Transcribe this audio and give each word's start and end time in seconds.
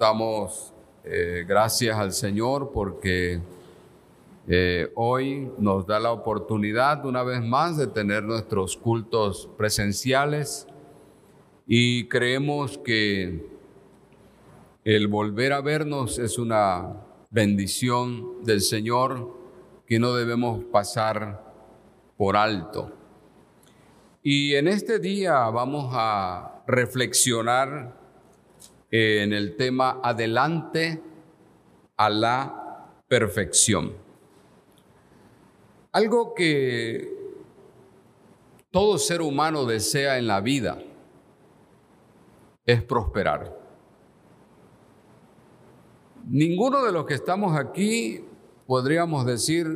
Damos 0.00 0.72
eh, 1.02 1.44
gracias 1.44 1.98
al 1.98 2.12
Señor 2.12 2.70
porque 2.72 3.40
eh, 4.46 4.92
hoy 4.94 5.50
nos 5.58 5.88
da 5.88 5.98
la 5.98 6.12
oportunidad 6.12 7.04
una 7.04 7.24
vez 7.24 7.42
más 7.42 7.76
de 7.76 7.88
tener 7.88 8.22
nuestros 8.22 8.76
cultos 8.76 9.50
presenciales 9.58 10.68
y 11.66 12.06
creemos 12.06 12.78
que 12.78 13.44
el 14.84 15.08
volver 15.08 15.52
a 15.52 15.62
vernos 15.62 16.20
es 16.20 16.38
una 16.38 17.04
bendición 17.30 18.44
del 18.44 18.60
Señor 18.60 19.36
que 19.84 19.98
no 19.98 20.14
debemos 20.14 20.62
pasar 20.66 21.42
por 22.16 22.36
alto. 22.36 22.92
Y 24.22 24.54
en 24.54 24.68
este 24.68 25.00
día 25.00 25.40
vamos 25.50 25.90
a 25.92 26.62
reflexionar 26.68 27.97
en 28.90 29.32
el 29.32 29.56
tema 29.56 30.00
adelante 30.02 31.02
a 31.96 32.10
la 32.10 32.88
perfección. 33.06 33.92
Algo 35.92 36.34
que 36.34 37.16
todo 38.70 38.98
ser 38.98 39.20
humano 39.22 39.64
desea 39.64 40.18
en 40.18 40.26
la 40.26 40.40
vida 40.40 40.78
es 42.64 42.82
prosperar. 42.82 43.56
Ninguno 46.26 46.84
de 46.84 46.92
los 46.92 47.06
que 47.06 47.14
estamos 47.14 47.56
aquí 47.56 48.24
podríamos 48.66 49.24
decir, 49.24 49.66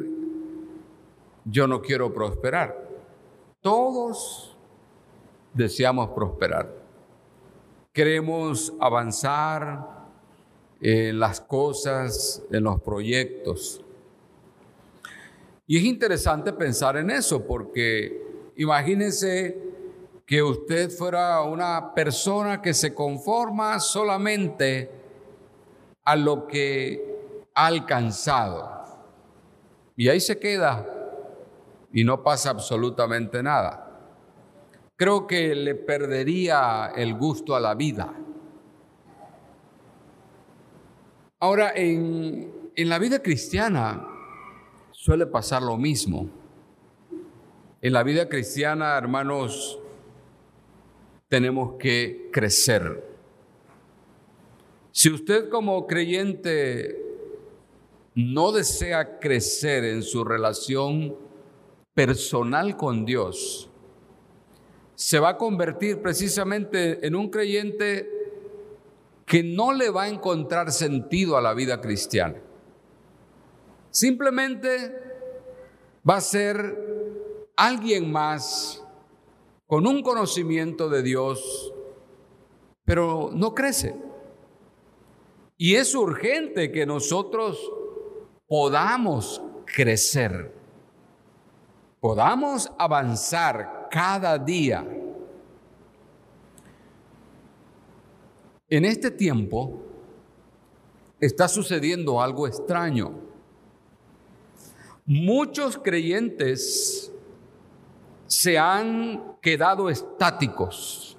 yo 1.47 1.67
no 1.67 1.81
quiero 1.81 2.13
prosperar. 2.13 2.89
Todos 3.63 4.55
deseamos 5.55 6.11
prosperar 6.11 6.82
queremos 7.93 8.73
avanzar 8.81 9.87
en 10.81 11.21
las 11.21 11.41
cosas, 11.41 12.43
en 12.51 12.65
los 12.65 12.81
proyectos. 12.81 13.85
Y 15.67 15.79
es 15.79 15.85
interesante 15.85 16.53
pensar 16.53 16.97
en 16.97 17.11
eso 17.11 17.47
porque 17.47 18.53
imagínense 18.57 19.57
que 20.27 20.43
usted 20.43 20.91
fuera 20.91 21.43
una 21.43 21.95
persona 21.95 22.63
que 22.63 22.75
se 22.75 22.95
conforma 22.95 23.79
solamente 23.79 24.91
a 26.05 26.17
lo 26.17 26.47
que 26.47 27.49
ha 27.55 27.67
alcanzado. 27.67 28.71
Y 29.97 30.09
ahí 30.09 30.21
se 30.21 30.39
queda 30.39 30.87
y 31.93 32.03
no 32.03 32.23
pasa 32.23 32.51
absolutamente 32.51 33.43
nada 33.43 33.82
creo 35.03 35.27
que 35.27 35.53
le 35.57 35.75
perdería 35.75 36.93
el 36.95 37.15
gusto 37.15 37.57
a 37.57 37.61
la 37.61 37.75
vida. 37.75 38.15
Ahora, 41.41 41.73
en, 41.75 42.71
en 42.77 42.89
la 42.89 43.01
vida 43.01 43.21
cristiana 43.21 44.07
suele 44.93 45.27
pasar 45.27 45.61
lo 45.61 45.77
mismo. 45.77 46.31
En 47.81 47.93
la 47.93 48.05
vida 48.05 48.29
cristiana, 48.29 48.97
hermanos, 48.97 49.77
tenemos 51.27 51.73
que 51.81 52.29
crecer. 52.33 53.05
Si 54.93 55.11
usted 55.11 55.49
como 55.49 55.85
creyente 55.89 56.97
no 58.15 58.53
desea 58.53 59.19
crecer 59.19 59.83
en 59.83 60.05
su 60.05 60.23
relación 60.23 61.17
personal 61.93 62.77
con 62.77 63.05
Dios, 63.05 63.69
se 65.03 65.19
va 65.19 65.31
a 65.31 65.37
convertir 65.37 66.01
precisamente 66.01 67.05
en 67.05 67.17
un 67.17 67.29
creyente 67.29 68.09
que 69.27 69.43
no 69.43 69.73
le 69.73 69.91
va 69.91 70.05
a 70.05 70.09
encontrar 70.09 70.71
sentido 70.71 71.37
a 71.37 71.41
la 71.41 71.55
vida 71.55 71.81
cristiana. 71.81 72.41
Simplemente 73.91 74.95
va 76.09 76.19
a 76.19 76.21
ser 76.21 77.51
alguien 77.57 78.13
más 78.13 78.81
con 79.67 79.89
un 79.89 80.03
conocimiento 80.03 80.89
de 80.89 81.03
Dios, 81.03 81.75
pero 82.85 83.31
no 83.35 83.57
crece. 83.57 83.97
Y 85.57 85.75
es 85.75 85.97
urgente 85.97 86.71
que 86.71 86.87
nosotros 86.87 87.59
podamos 88.47 89.43
crecer, 89.67 90.55
podamos 91.99 92.71
avanzar 92.79 93.82
cada 93.93 94.39
día. 94.39 94.87
En 98.71 98.87
este 98.87 99.11
tiempo 99.11 99.83
está 101.21 101.47
sucediendo 101.47 102.23
algo 102.23 102.47
extraño. 102.47 103.13
Muchos 105.05 105.77
creyentes 105.77 107.13
se 108.27 108.57
han 108.57 109.37
quedado 109.43 109.91
estáticos 109.91 111.19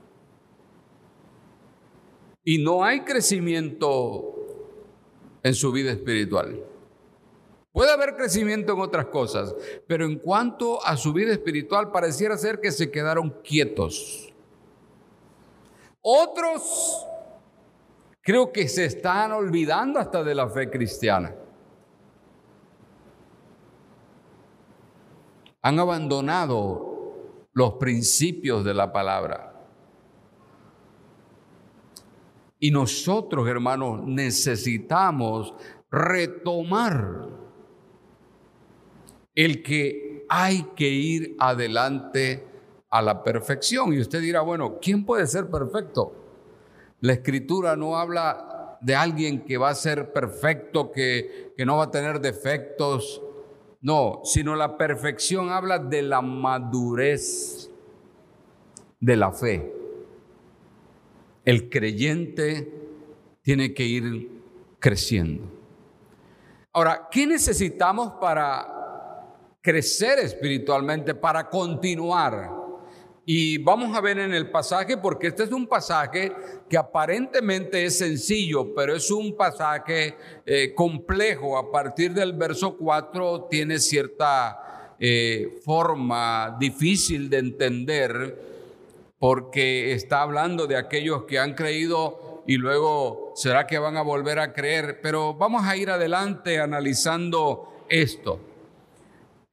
y 2.44 2.57
no 2.57 2.84
hay 2.84 3.01
crecimiento 3.01 4.34
en 5.44 5.53
su 5.53 5.72
vida 5.72 5.91
espiritual. 5.91 6.72
Puede 7.73 7.91
haber 7.91 8.16
crecimiento 8.16 8.73
en 8.73 8.81
otras 8.81 9.07
cosas, 9.07 9.53
pero 9.88 10.06
en 10.06 10.19
cuanto 10.19 10.85
a 10.85 10.95
su 10.95 11.11
vida 11.11 11.31
espiritual 11.34 11.91
pareciera 11.91 12.38
ser 12.38 12.61
que 12.61 12.72
se 12.72 12.91
quedaron 12.91 13.31
quietos. 13.44 14.31
Otros 16.00 17.07
creo 18.22 18.51
que 18.51 18.67
se 18.67 18.85
están 18.85 19.31
olvidando 19.31 20.00
hasta 20.00 20.23
de 20.23 20.35
la 20.35 20.47
fe 20.47 20.69
cristiana. 20.69 21.34
Han 25.63 25.79
abandonado 25.79 27.47
los 27.53 27.73
principios 27.73 28.63
de 28.63 28.73
la 28.75 28.94
palabra. 28.94 29.50
Y 32.59 32.69
nosotros, 32.69 33.47
hermanos, 33.47 34.03
necesitamos 34.03 35.55
retomar 35.90 37.43
el 39.36 39.64
que 39.64 40.26
hay 40.30 40.64
que 40.76 40.90
ir 40.90 41.36
adelante 41.40 42.44
a 42.90 43.02
la 43.02 43.24
perfección. 43.24 43.94
Y 43.94 44.00
usted 44.00 44.22
dirá, 44.22 44.42
bueno, 44.42 44.80
¿quién 44.82 45.06
puede 45.06 45.28
ser 45.28 45.50
perfecto? 45.50 46.14
La 47.02 47.14
escritura 47.14 47.76
no 47.76 47.98
habla 47.98 48.78
de 48.82 48.96
alguien 48.96 49.46
que 49.46 49.58
va 49.58 49.70
a 49.70 49.76
ser 49.76 50.14
perfecto, 50.14 50.92
que, 50.92 51.54
que 51.58 51.66
no 51.66 51.78
va 51.78 51.86
a 51.86 51.92
tener 51.92 52.20
defectos. 52.20 53.22
No, 53.82 54.22
sino 54.24 54.56
la 54.56 54.78
perfección 54.78 55.50
habla 55.50 55.80
de 55.80 56.04
la 56.04 56.22
madurez 56.22 57.70
de 59.00 59.18
la 59.18 59.32
fe. 59.32 59.74
El 61.44 61.70
creyente 61.70 62.72
tiene 63.42 63.74
que 63.74 63.84
ir 63.84 64.30
creciendo. 64.80 65.44
Ahora, 66.72 67.08
¿qué 67.12 67.28
necesitamos 67.28 68.14
para 68.22 68.83
crecer 69.63 70.19
espiritualmente, 70.19 71.16
para 71.16 71.50
continuar. 71.50 72.51
Y 73.25 73.57
vamos 73.59 73.96
a 73.96 74.01
ver 74.01 74.19
en 74.19 74.34
el 74.34 74.51
pasaje, 74.51 74.97
porque 74.97 75.28
este 75.28 75.44
es 75.44 75.51
un 75.53 75.66
pasaje 75.66 76.34
que 76.69 76.78
aparentemente 76.78 77.85
es 77.85 77.97
sencillo, 77.97 78.75
pero 78.75 78.94
es 78.94 79.09
un 79.09 79.38
pasaje 79.38 80.18
eh, 80.46 80.73
complejo. 80.75 81.57
A 81.57 81.72
partir 81.72 82.13
del 82.13 82.34
verso 82.34 82.75
4 82.75 83.47
tiene 83.50 83.79
cierta 83.79 84.96
eh, 85.00 85.62
forma 85.63 86.57
difícil 86.59 87.29
de 87.29 87.38
entender, 87.38 88.41
porque 89.18 89.94
está 89.94 90.23
hablando 90.23 90.68
de 90.68 90.75
aquellos 90.75 91.23
que 91.23 91.40
han 91.40 91.53
creído 91.53 92.44
y 92.46 92.57
luego 92.57 93.31
será 93.38 93.66
que 93.66 93.79
van 93.79 93.96
a 93.96 94.02
volver 94.02 94.40
a 94.40 94.52
creer. 94.52 95.00
Pero 95.02 95.34
vamos 95.34 95.64
a 95.64 95.78
ir 95.78 95.90
adelante 95.90 96.59
analizando 96.59 97.85
esto. 97.88 98.53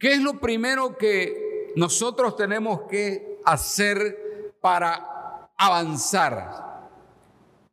¿Qué 0.00 0.14
es 0.14 0.22
lo 0.22 0.40
primero 0.40 0.96
que 0.96 1.74
nosotros 1.76 2.34
tenemos 2.34 2.80
que 2.88 3.38
hacer 3.44 4.56
para 4.58 5.50
avanzar, 5.58 6.88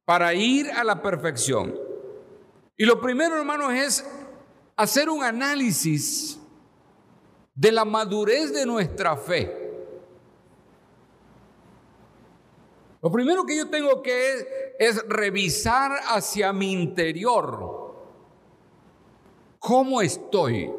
para 0.03 0.33
ir 0.33 0.69
a 0.69 0.83
la 0.83 1.01
perfección? 1.01 1.73
Y 2.75 2.83
lo 2.83 2.99
primero, 2.99 3.37
hermanos, 3.37 3.73
es 3.73 4.05
hacer 4.75 5.09
un 5.09 5.23
análisis 5.23 6.37
de 7.55 7.71
la 7.71 7.85
madurez 7.85 8.53
de 8.53 8.65
nuestra 8.65 9.15
fe. 9.15 9.71
Lo 13.01 13.09
primero 13.09 13.45
que 13.45 13.55
yo 13.55 13.69
tengo 13.69 14.01
que 14.01 14.75
es, 14.77 15.01
revisar 15.07 15.93
hacia 16.09 16.51
mi 16.51 16.73
interior. 16.73 17.95
¿Cómo 19.59 20.01
estoy? 20.01 20.69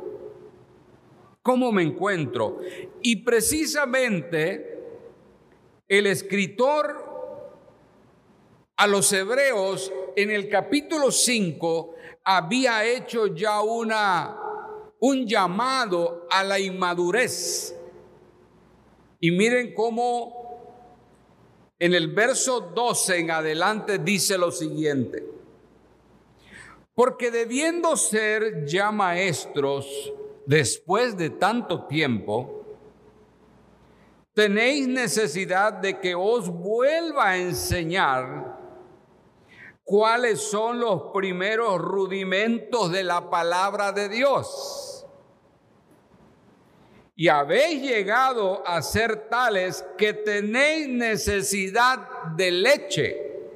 Cómo 1.48 1.72
me 1.72 1.82
encuentro. 1.82 2.60
Y 3.00 3.24
precisamente 3.24 4.84
el 5.88 6.06
escritor 6.06 7.06
a 8.76 8.86
los 8.86 9.10
hebreos 9.14 9.90
en 10.14 10.30
el 10.30 10.50
capítulo 10.50 11.10
5 11.10 11.94
había 12.22 12.84
hecho 12.84 13.28
ya 13.28 13.62
una, 13.62 14.36
un 15.00 15.26
llamado 15.26 16.26
a 16.30 16.44
la 16.44 16.60
inmadurez. 16.60 17.74
Y 19.18 19.30
miren 19.30 19.72
cómo 19.72 21.00
en 21.78 21.94
el 21.94 22.08
verso 22.08 22.60
12 22.60 23.20
en 23.20 23.30
adelante 23.30 23.98
dice 23.98 24.36
lo 24.36 24.50
siguiente. 24.50 25.24
Porque 26.94 27.30
debiendo 27.30 27.96
ser 27.96 28.66
ya 28.66 28.90
maestros 28.92 30.12
después 30.48 31.14
de 31.18 31.28
tanto 31.28 31.84
tiempo, 31.84 32.64
tenéis 34.32 34.88
necesidad 34.88 35.74
de 35.74 36.00
que 36.00 36.14
os 36.14 36.48
vuelva 36.48 37.28
a 37.28 37.36
enseñar 37.36 38.58
cuáles 39.84 40.40
son 40.40 40.80
los 40.80 41.12
primeros 41.12 41.78
rudimentos 41.78 42.90
de 42.90 43.04
la 43.04 43.28
palabra 43.28 43.92
de 43.92 44.08
Dios. 44.08 45.06
Y 47.14 47.28
habéis 47.28 47.82
llegado 47.82 48.66
a 48.66 48.80
ser 48.80 49.28
tales 49.28 49.84
que 49.98 50.14
tenéis 50.14 50.88
necesidad 50.88 52.24
de 52.36 52.50
leche 52.52 53.50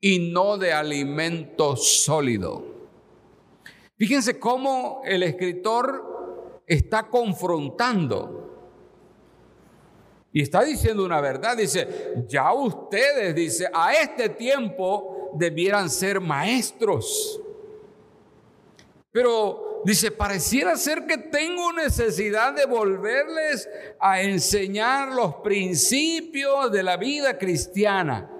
y 0.00 0.30
no 0.30 0.58
de 0.58 0.72
alimento 0.72 1.74
sólido. 1.74 2.75
Fíjense 3.96 4.38
cómo 4.38 5.02
el 5.04 5.22
escritor 5.22 6.62
está 6.66 7.04
confrontando 7.04 8.46
y 10.36 10.42
está 10.42 10.62
diciendo 10.62 11.02
una 11.02 11.18
verdad, 11.22 11.56
dice, 11.56 12.26
ya 12.28 12.52
ustedes, 12.52 13.34
dice, 13.34 13.70
a 13.72 13.94
este 13.94 14.28
tiempo 14.28 15.30
debieran 15.32 15.88
ser 15.88 16.20
maestros. 16.20 17.40
Pero 19.10 19.80
dice, 19.82 20.10
pareciera 20.10 20.76
ser 20.76 21.06
que 21.06 21.16
tengo 21.16 21.72
necesidad 21.72 22.52
de 22.52 22.66
volverles 22.66 23.66
a 23.98 24.20
enseñar 24.20 25.08
los 25.08 25.36
principios 25.36 26.70
de 26.70 26.82
la 26.82 26.98
vida 26.98 27.38
cristiana. 27.38 28.30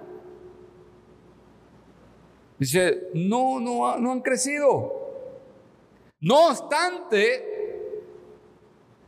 Dice, 2.59 3.07
no, 3.15 3.59
no, 3.59 3.97
no 3.97 4.11
han 4.11 4.21
crecido. 4.21 4.96
No 6.19 6.49
obstante, 6.49 7.93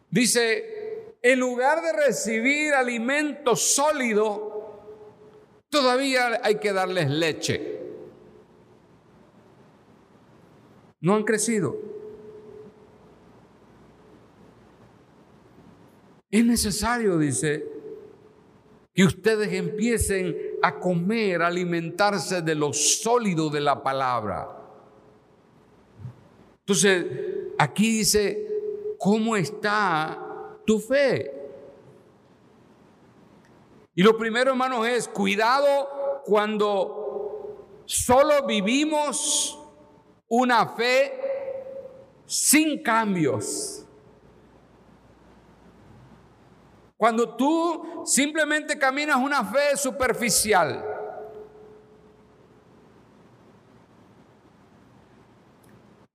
dice, 0.09 1.15
en 1.21 1.39
lugar 1.39 1.81
de 1.81 1.93
recibir 1.93 2.73
alimento 2.73 3.55
sólido, 3.55 4.49
todavía 5.69 6.39
hay 6.43 6.55
que 6.55 6.71
darles 6.71 7.09
leche. 7.09 7.79
No 11.01 11.15
han 11.15 11.23
crecido. 11.23 11.75
Es 16.29 16.45
necesario, 16.45 17.17
dice, 17.17 17.65
que 18.93 19.03
ustedes 19.03 19.51
empiecen 19.53 20.37
a 20.61 20.79
comer, 20.79 21.41
a 21.41 21.47
alimentarse 21.47 22.41
de 22.41 22.53
lo 22.53 22.71
sólido 22.71 23.49
de 23.49 23.61
la 23.61 23.81
palabra. 23.81 24.58
Entonces, 26.69 27.03
aquí 27.57 27.97
dice, 27.97 28.47
¿cómo 28.99 29.35
está 29.35 30.29
tu 30.67 30.77
fe. 30.77 31.33
Y 33.95 34.03
lo 34.03 34.15
primero, 34.15 34.51
hermanos, 34.51 34.87
es 34.87 35.07
cuidado 35.07 36.21
cuando 36.25 37.81
solo 37.85 38.45
vivimos 38.45 39.57
una 40.27 40.67
fe 40.67 41.19
sin 42.27 42.83
cambios. 42.83 43.83
Cuando 46.97 47.35
tú 47.35 48.03
simplemente 48.05 48.77
caminas 48.77 49.17
una 49.17 49.43
fe 49.43 49.75
superficial. 49.75 50.98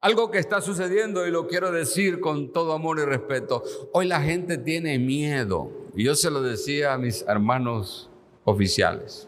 Algo 0.04 0.30
que 0.30 0.36
está 0.36 0.60
sucediendo 0.60 1.26
y 1.26 1.30
lo 1.30 1.46
quiero 1.46 1.72
decir 1.72 2.20
con 2.20 2.52
todo 2.52 2.74
amor 2.74 2.98
y 2.98 3.06
respeto. 3.06 3.62
Hoy 3.90 4.06
la 4.06 4.20
gente 4.20 4.58
tiene 4.58 4.98
miedo. 4.98 5.70
Y 5.94 6.04
yo 6.04 6.14
se 6.14 6.30
lo 6.30 6.42
decía 6.42 6.92
a 6.92 6.98
mis 6.98 7.24
hermanos 7.26 8.10
oficiales. 8.44 9.26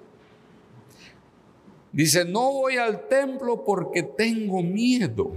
Dice, 1.93 2.27
no 2.27 2.53
voy 2.53 2.77
al 2.77 3.09
templo 3.09 3.65
porque 3.65 4.03
tengo 4.03 4.63
miedo. 4.63 5.33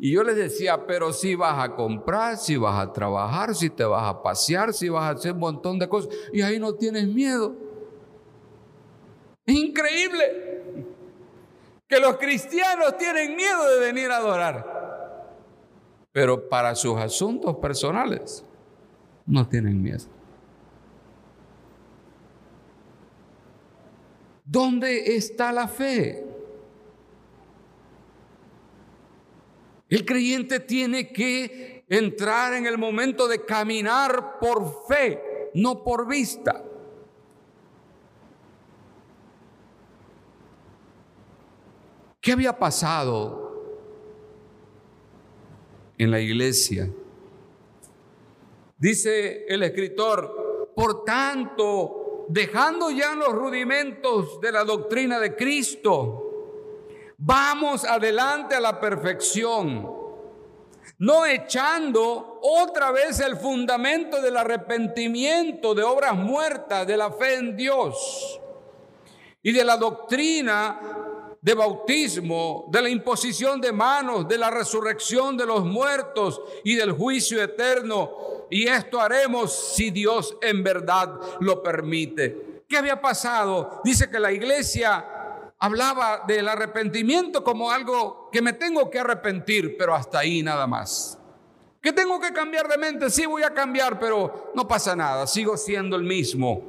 Y 0.00 0.12
yo 0.12 0.22
les 0.22 0.36
decía, 0.36 0.86
pero 0.86 1.12
si 1.12 1.34
vas 1.34 1.60
a 1.60 1.74
comprar, 1.74 2.36
si 2.36 2.56
vas 2.56 2.80
a 2.80 2.92
trabajar, 2.92 3.56
si 3.56 3.70
te 3.70 3.82
vas 3.82 4.04
a 4.04 4.22
pasear, 4.22 4.72
si 4.72 4.88
vas 4.88 5.02
a 5.02 5.18
hacer 5.18 5.32
un 5.32 5.40
montón 5.40 5.80
de 5.80 5.88
cosas, 5.88 6.14
y 6.32 6.42
ahí 6.42 6.60
no 6.60 6.74
tienes 6.74 7.08
miedo. 7.08 7.56
Increíble 9.46 10.57
que 11.88 11.98
los 11.98 12.18
cristianos 12.18 12.98
tienen 12.98 13.34
miedo 13.34 13.68
de 13.70 13.80
venir 13.80 14.10
a 14.10 14.18
adorar, 14.18 15.32
pero 16.12 16.48
para 16.48 16.74
sus 16.74 16.98
asuntos 16.98 17.56
personales 17.56 18.44
no 19.24 19.48
tienen 19.48 19.82
miedo. 19.82 20.04
¿Dónde 24.44 25.16
está 25.16 25.50
la 25.50 25.66
fe? 25.68 26.24
El 29.88 30.04
creyente 30.04 30.60
tiene 30.60 31.12
que 31.12 31.84
entrar 31.88 32.52
en 32.52 32.66
el 32.66 32.76
momento 32.76 33.26
de 33.28 33.44
caminar 33.46 34.38
por 34.38 34.86
fe, 34.86 35.50
no 35.54 35.82
por 35.82 36.06
vista. 36.06 36.62
¿Qué 42.28 42.32
había 42.32 42.58
pasado 42.58 43.54
en 45.96 46.10
la 46.10 46.20
iglesia? 46.20 46.86
Dice 48.76 49.46
el 49.46 49.62
escritor, 49.62 50.74
por 50.76 51.04
tanto, 51.04 52.26
dejando 52.28 52.90
ya 52.90 53.14
los 53.14 53.32
rudimentos 53.32 54.42
de 54.42 54.52
la 54.52 54.64
doctrina 54.64 55.18
de 55.18 55.34
Cristo, 55.34 57.14
vamos 57.16 57.86
adelante 57.86 58.56
a 58.56 58.60
la 58.60 58.78
perfección, 58.78 59.90
no 60.98 61.24
echando 61.24 62.40
otra 62.42 62.90
vez 62.90 63.20
el 63.20 63.38
fundamento 63.38 64.20
del 64.20 64.36
arrepentimiento 64.36 65.74
de 65.74 65.82
obras 65.82 66.14
muertas, 66.14 66.86
de 66.86 66.94
la 66.98 67.10
fe 67.10 67.36
en 67.36 67.56
Dios 67.56 68.38
y 69.42 69.50
de 69.50 69.64
la 69.64 69.78
doctrina 69.78 71.07
de 71.40 71.54
bautismo, 71.54 72.66
de 72.70 72.82
la 72.82 72.88
imposición 72.88 73.60
de 73.60 73.72
manos, 73.72 74.26
de 74.26 74.38
la 74.38 74.50
resurrección 74.50 75.36
de 75.36 75.46
los 75.46 75.64
muertos 75.64 76.40
y 76.64 76.74
del 76.74 76.92
juicio 76.92 77.42
eterno. 77.42 78.10
Y 78.50 78.66
esto 78.66 79.00
haremos 79.00 79.52
si 79.74 79.90
Dios 79.90 80.36
en 80.42 80.62
verdad 80.62 81.14
lo 81.40 81.62
permite. 81.62 82.62
¿Qué 82.68 82.76
había 82.76 83.00
pasado? 83.00 83.80
Dice 83.84 84.10
que 84.10 84.18
la 84.18 84.32
iglesia 84.32 85.04
hablaba 85.58 86.24
del 86.26 86.48
arrepentimiento 86.48 87.42
como 87.42 87.70
algo 87.70 88.28
que 88.32 88.42
me 88.42 88.52
tengo 88.52 88.90
que 88.90 88.98
arrepentir, 88.98 89.76
pero 89.76 89.94
hasta 89.94 90.20
ahí 90.20 90.42
nada 90.42 90.66
más. 90.66 91.18
¿Que 91.80 91.92
tengo 91.92 92.20
que 92.20 92.32
cambiar 92.32 92.68
de 92.68 92.76
mente? 92.76 93.10
Sí 93.10 93.26
voy 93.26 93.42
a 93.42 93.54
cambiar, 93.54 93.98
pero 93.98 94.52
no 94.54 94.66
pasa 94.66 94.96
nada, 94.96 95.26
sigo 95.26 95.56
siendo 95.56 95.96
el 95.96 96.02
mismo. 96.02 96.62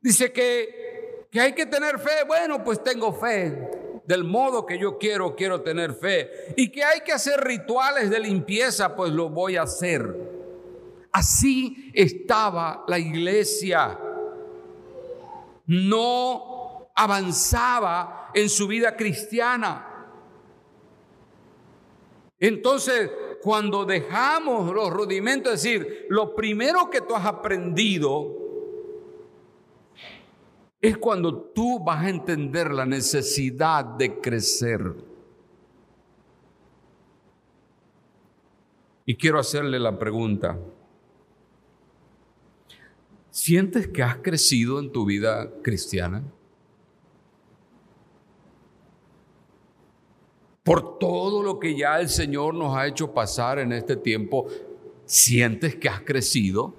Dice 0.00 0.32
que 0.32 0.87
que 1.30 1.40
hay 1.40 1.52
que 1.52 1.66
tener 1.66 1.98
fe, 1.98 2.24
bueno, 2.26 2.64
pues 2.64 2.82
tengo 2.82 3.12
fe. 3.12 4.00
Del 4.06 4.24
modo 4.24 4.64
que 4.64 4.78
yo 4.78 4.96
quiero, 4.96 5.36
quiero 5.36 5.60
tener 5.60 5.92
fe. 5.92 6.54
Y 6.56 6.70
que 6.70 6.82
hay 6.82 7.02
que 7.02 7.12
hacer 7.12 7.40
rituales 7.44 8.08
de 8.08 8.20
limpieza, 8.20 8.96
pues 8.96 9.12
lo 9.12 9.28
voy 9.28 9.56
a 9.56 9.62
hacer. 9.62 10.16
Así 11.12 11.90
estaba 11.92 12.84
la 12.88 12.98
iglesia. 12.98 13.98
No 15.66 16.90
avanzaba 16.94 18.30
en 18.32 18.48
su 18.48 18.66
vida 18.66 18.96
cristiana. 18.96 19.84
Entonces, 22.40 23.10
cuando 23.42 23.84
dejamos 23.84 24.72
los 24.74 24.90
rudimentos, 24.90 25.54
es 25.54 25.62
decir, 25.62 26.06
lo 26.08 26.34
primero 26.34 26.88
que 26.88 27.02
tú 27.02 27.14
has 27.14 27.26
aprendido 27.26 28.47
es 30.80 30.96
cuando 30.96 31.34
tú 31.34 31.82
vas 31.82 32.04
a 32.04 32.08
entender 32.08 32.70
la 32.70 32.86
necesidad 32.86 33.84
de 33.84 34.20
crecer. 34.20 34.94
Y 39.04 39.16
quiero 39.16 39.38
hacerle 39.38 39.80
la 39.80 39.98
pregunta. 39.98 40.58
¿Sientes 43.30 43.88
que 43.88 44.02
has 44.02 44.18
crecido 44.18 44.78
en 44.78 44.92
tu 44.92 45.04
vida 45.04 45.50
cristiana? 45.62 46.22
Por 50.62 50.98
todo 50.98 51.42
lo 51.42 51.58
que 51.58 51.76
ya 51.76 51.98
el 51.98 52.10
Señor 52.10 52.54
nos 52.54 52.76
ha 52.76 52.86
hecho 52.86 53.14
pasar 53.14 53.58
en 53.58 53.72
este 53.72 53.96
tiempo, 53.96 54.46
¿sientes 55.06 55.76
que 55.76 55.88
has 55.88 56.02
crecido? 56.02 56.74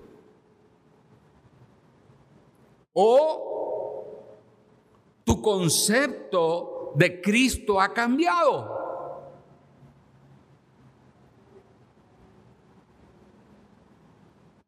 ¿O 2.93 3.48
tu 5.29 5.43
concepto 5.43 6.91
de 6.95 7.21
Cristo 7.21 7.79
ha 7.79 7.93
cambiado? 7.93 8.79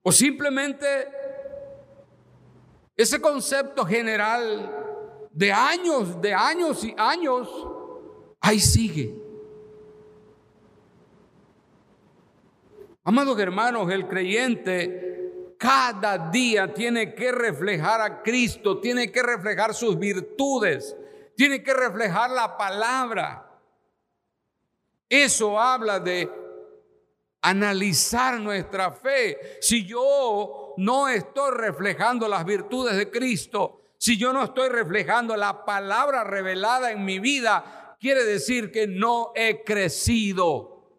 ¿O 0.04 0.12
simplemente 0.12 0.86
ese 2.96 3.20
concepto 3.20 3.84
general 3.84 5.28
de 5.32 5.52
años, 5.52 6.22
de 6.22 6.32
años 6.32 6.84
y 6.84 6.94
años, 6.96 7.50
ahí 8.40 8.60
sigue. 8.60 9.20
Amados 13.04 13.40
hermanos, 13.40 13.92
el 13.92 14.08
creyente 14.08 15.11
cada 15.62 16.18
día 16.32 16.74
tiene 16.74 17.14
que 17.14 17.32
reflejar 17.32 18.02
a 18.02 18.24
Cristo, 18.24 18.80
tiene 18.80 19.12
que 19.12 19.22
reflejar 19.22 19.76
sus 19.76 19.96
virtudes, 19.96 20.98
tiene 21.38 21.62
que 21.62 21.72
reflejar 21.72 22.32
la 22.32 22.58
palabra. 22.58 23.48
Eso 25.08 25.60
habla 25.60 26.00
de 26.00 26.28
analizar 27.44 28.40
nuestra 28.40 28.92
fe. 28.92 29.60
Si 29.62 29.86
yo 29.86 30.74
no 30.78 31.08
estoy 31.08 31.52
reflejando 31.52 32.28
las 32.28 32.44
virtudes 32.44 32.98
de 32.98 33.12
Cristo, 33.12 33.84
si 34.00 34.18
yo 34.18 34.34
no 34.34 34.44
estoy 34.44 34.68
reflejando 34.68 35.38
la 35.38 35.64
palabra 35.64 36.24
revelada 36.24 36.92
en 36.92 37.06
mi 37.06 37.20
vida, 37.20 37.98
quiere 38.00 38.24
decir 38.24 38.72
que 38.72 38.88
no 38.88 39.32
he 39.36 39.64
crecido. 39.64 40.90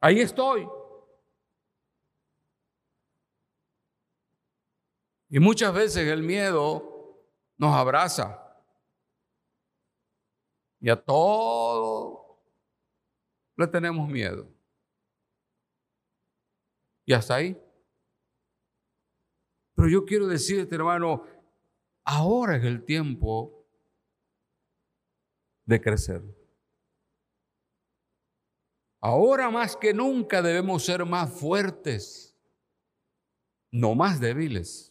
Ahí 0.00 0.20
estoy. 0.20 0.66
Y 5.30 5.38
muchas 5.38 5.72
veces 5.72 6.08
el 6.08 6.24
miedo 6.24 7.24
nos 7.56 7.72
abraza. 7.74 8.36
Y 10.80 10.90
a 10.90 10.96
todo 10.96 12.42
le 13.56 13.66
tenemos 13.68 14.08
miedo. 14.08 14.48
Y 17.04 17.12
hasta 17.12 17.36
ahí. 17.36 17.56
Pero 19.76 19.88
yo 19.88 20.04
quiero 20.04 20.26
decirte, 20.26 20.74
hermano, 20.74 21.24
ahora 22.04 22.56
es 22.56 22.64
el 22.64 22.84
tiempo 22.84 23.66
de 25.64 25.80
crecer. 25.80 26.22
Ahora 29.00 29.48
más 29.48 29.76
que 29.76 29.94
nunca 29.94 30.42
debemos 30.42 30.84
ser 30.84 31.04
más 31.06 31.30
fuertes, 31.32 32.36
no 33.70 33.94
más 33.94 34.20
débiles. 34.20 34.89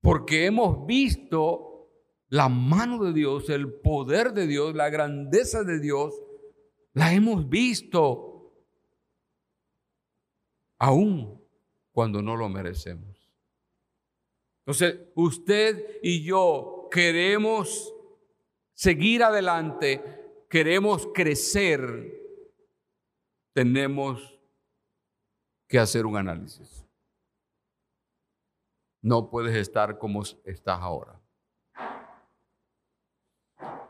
Porque 0.00 0.46
hemos 0.46 0.86
visto 0.86 1.70
la 2.28 2.48
mano 2.48 3.04
de 3.04 3.12
Dios, 3.12 3.50
el 3.50 3.72
poder 3.80 4.32
de 4.32 4.46
Dios, 4.46 4.74
la 4.74 4.88
grandeza 4.88 5.64
de 5.64 5.80
Dios, 5.80 6.14
la 6.92 7.12
hemos 7.12 7.48
visto 7.48 8.30
aún 10.78 11.44
cuando 11.92 12.22
no 12.22 12.36
lo 12.36 12.48
merecemos. 12.48 13.30
Entonces, 14.60 15.00
usted 15.14 15.98
y 16.02 16.22
yo 16.22 16.88
queremos 16.90 17.94
seguir 18.74 19.22
adelante, 19.22 20.02
queremos 20.48 21.08
crecer, 21.12 22.18
tenemos 23.52 24.38
que 25.66 25.78
hacer 25.78 26.06
un 26.06 26.16
análisis. 26.16 26.79
No 29.02 29.30
puedes 29.30 29.56
estar 29.56 29.98
como 29.98 30.22
estás 30.22 30.78
ahora. 30.80 31.20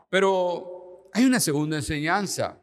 Pero 0.09 1.09
hay 1.13 1.25
una 1.25 1.39
segunda 1.39 1.77
enseñanza. 1.77 2.61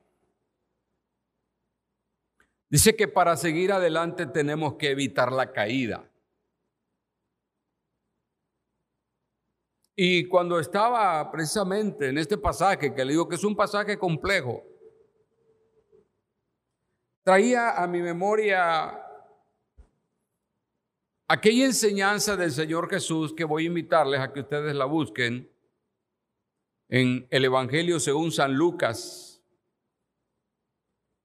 Dice 2.70 2.94
que 2.94 3.08
para 3.08 3.36
seguir 3.36 3.72
adelante 3.72 4.26
tenemos 4.26 4.74
que 4.74 4.90
evitar 4.90 5.32
la 5.32 5.52
caída. 5.52 6.08
Y 9.96 10.28
cuando 10.28 10.60
estaba 10.60 11.28
precisamente 11.32 12.08
en 12.08 12.18
este 12.18 12.38
pasaje, 12.38 12.94
que 12.94 13.04
le 13.04 13.12
digo 13.12 13.28
que 13.28 13.34
es 13.34 13.42
un 13.42 13.56
pasaje 13.56 13.98
complejo, 13.98 14.64
traía 17.24 17.82
a 17.82 17.86
mi 17.86 18.00
memoria 18.00 18.97
aquella 21.28 21.66
enseñanza 21.66 22.36
del 22.36 22.50
Señor 22.50 22.88
Jesús 22.88 23.34
que 23.34 23.44
voy 23.44 23.64
a 23.64 23.66
invitarles 23.66 24.20
a 24.20 24.32
que 24.32 24.40
ustedes 24.40 24.74
la 24.74 24.86
busquen 24.86 25.52
en 26.88 27.26
el 27.30 27.44
Evangelio 27.44 28.00
según 28.00 28.32
San 28.32 28.54
Lucas, 28.54 29.42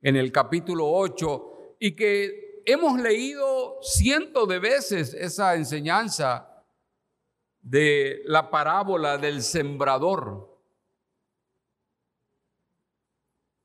en 0.01 0.17
el 0.17 0.33
capítulo 0.33 0.91
8 0.91 1.77
y 1.79 1.95
que 1.95 2.62
hemos 2.65 3.00
leído 3.00 3.79
cientos 3.81 4.48
de 4.50 4.60
veces 4.60 5.13
esa 5.13 5.55
enseñanza 5.55 6.65
de 7.62 8.24
la 8.25 8.50
parábola 8.50 9.17
del 9.17 9.41
sembrador. 9.41 10.51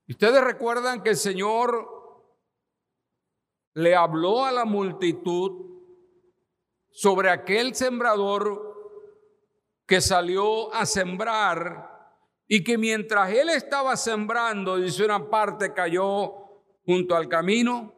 Ustedes 0.08 0.40
recuerdan 0.42 1.02
que 1.02 1.10
el 1.10 1.16
Señor 1.16 1.96
le 3.74 3.96
habló 3.96 4.44
a 4.44 4.52
la 4.52 4.64
multitud 4.64 5.77
sobre 6.98 7.30
aquel 7.30 7.76
sembrador 7.76 8.74
que 9.86 10.00
salió 10.00 10.74
a 10.74 10.84
sembrar 10.84 11.96
y 12.48 12.64
que 12.64 12.76
mientras 12.76 13.30
él 13.30 13.50
estaba 13.50 13.96
sembrando, 13.96 14.78
dice 14.78 15.04
una 15.04 15.30
parte 15.30 15.72
cayó 15.72 16.64
junto 16.84 17.14
al 17.14 17.28
camino, 17.28 17.94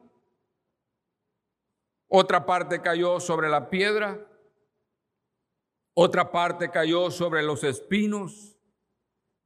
otra 2.09 2.45
parte 2.45 2.83
cayó 2.83 3.21
sobre 3.21 3.49
la 3.49 3.71
piedra, 3.71 4.21
otra 5.95 6.31
parte 6.31 6.71
cayó 6.71 7.11
sobre 7.11 7.43
los 7.43 7.65
espinos 7.65 8.59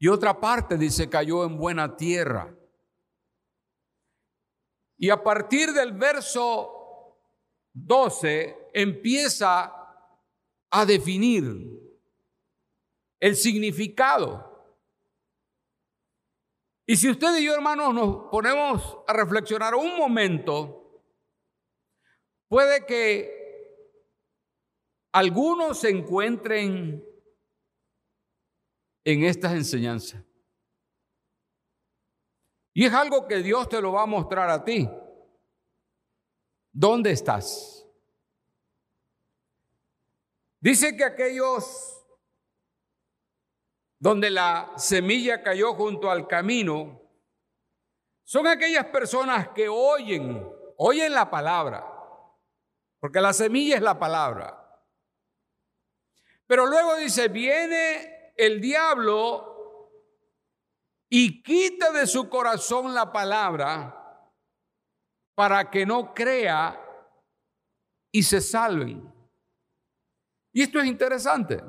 y 0.00 0.08
otra 0.08 0.40
parte, 0.40 0.76
dice, 0.76 1.08
cayó 1.08 1.44
en 1.44 1.56
buena 1.56 1.96
tierra. 1.96 2.52
Y 4.96 5.10
a 5.10 5.22
partir 5.22 5.72
del 5.72 5.92
verso 5.92 6.73
12 7.74 8.70
empieza 8.72 9.72
a 10.70 10.86
definir 10.86 11.44
el 13.20 13.36
significado 13.36 14.54
y 16.86 16.96
si 16.96 17.10
usted 17.10 17.38
y 17.38 17.46
yo, 17.46 17.54
hermanos, 17.54 17.94
nos 17.94 18.30
ponemos 18.30 18.98
a 19.06 19.12
reflexionar 19.14 19.74
un 19.74 19.96
momento, 19.96 21.02
puede 22.48 22.84
que 22.84 23.32
algunos 25.12 25.78
se 25.78 25.88
encuentren 25.88 27.02
en 29.04 29.24
estas 29.24 29.52
enseñanzas. 29.52 30.22
Y 32.74 32.84
es 32.84 32.92
algo 32.92 33.26
que 33.26 33.36
Dios 33.36 33.68
te 33.68 33.80
lo 33.80 33.92
va 33.92 34.02
a 34.02 34.06
mostrar 34.06 34.50
a 34.50 34.62
ti. 34.62 34.88
¿Dónde 36.76 37.12
estás? 37.12 37.86
Dice 40.58 40.96
que 40.96 41.04
aquellos 41.04 42.04
donde 43.96 44.28
la 44.28 44.72
semilla 44.76 45.40
cayó 45.40 45.74
junto 45.74 46.10
al 46.10 46.26
camino, 46.26 47.00
son 48.24 48.48
aquellas 48.48 48.86
personas 48.86 49.50
que 49.50 49.68
oyen, 49.68 50.44
oyen 50.76 51.12
la 51.12 51.30
palabra, 51.30 51.86
porque 52.98 53.20
la 53.20 53.32
semilla 53.32 53.76
es 53.76 53.82
la 53.82 53.96
palabra. 53.96 54.60
Pero 56.48 56.66
luego 56.66 56.96
dice, 56.96 57.28
viene 57.28 58.32
el 58.36 58.60
diablo 58.60 59.90
y 61.08 61.40
quita 61.40 61.92
de 61.92 62.08
su 62.08 62.28
corazón 62.28 62.94
la 62.94 63.12
palabra 63.12 64.03
para 65.34 65.70
que 65.70 65.84
no 65.84 66.14
crea 66.14 66.80
y 68.12 68.22
se 68.22 68.40
salven. 68.40 69.12
Y 70.52 70.62
esto 70.62 70.78
es 70.78 70.86
interesante. 70.86 71.60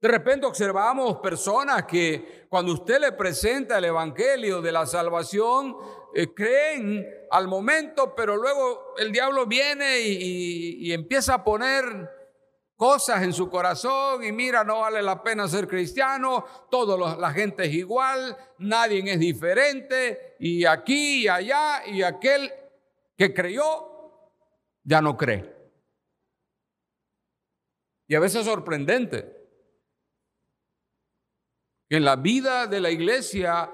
De 0.00 0.08
repente 0.08 0.46
observamos 0.46 1.18
personas 1.18 1.84
que 1.84 2.46
cuando 2.48 2.72
usted 2.72 2.98
le 3.00 3.12
presenta 3.12 3.76
el 3.76 3.84
Evangelio 3.84 4.62
de 4.62 4.72
la 4.72 4.86
salvación, 4.86 5.76
eh, 6.14 6.32
creen 6.32 7.06
al 7.30 7.46
momento, 7.46 8.14
pero 8.14 8.36
luego 8.36 8.94
el 8.96 9.12
diablo 9.12 9.46
viene 9.46 10.00
y, 10.00 10.90
empieza 10.92 11.34
a 11.34 11.44
poner 11.44 11.84
cosas 12.80 13.22
en 13.22 13.34
su 13.34 13.50
corazón 13.50 14.24
y 14.24 14.32
mira, 14.32 14.64
no 14.64 14.80
vale 14.80 15.02
la 15.02 15.22
pena 15.22 15.46
ser 15.46 15.68
cristiano, 15.68 16.46
toda 16.70 17.14
la 17.18 17.30
gente 17.30 17.66
es 17.66 17.74
igual, 17.74 18.34
nadie 18.56 19.02
es 19.04 19.20
diferente 19.20 20.36
y 20.38 20.64
aquí 20.64 21.24
y 21.24 21.28
allá 21.28 21.86
y 21.86 22.00
aquel 22.00 22.50
que 23.18 23.34
creyó 23.34 23.66
ya 24.82 25.02
no 25.02 25.14
cree. 25.14 25.54
Y 28.08 28.14
a 28.14 28.20
veces 28.20 28.40
es 28.40 28.46
sorprendente 28.46 29.40
en 31.90 32.02
la 32.02 32.16
vida 32.16 32.66
de 32.66 32.80
la 32.80 32.90
iglesia 32.90 33.70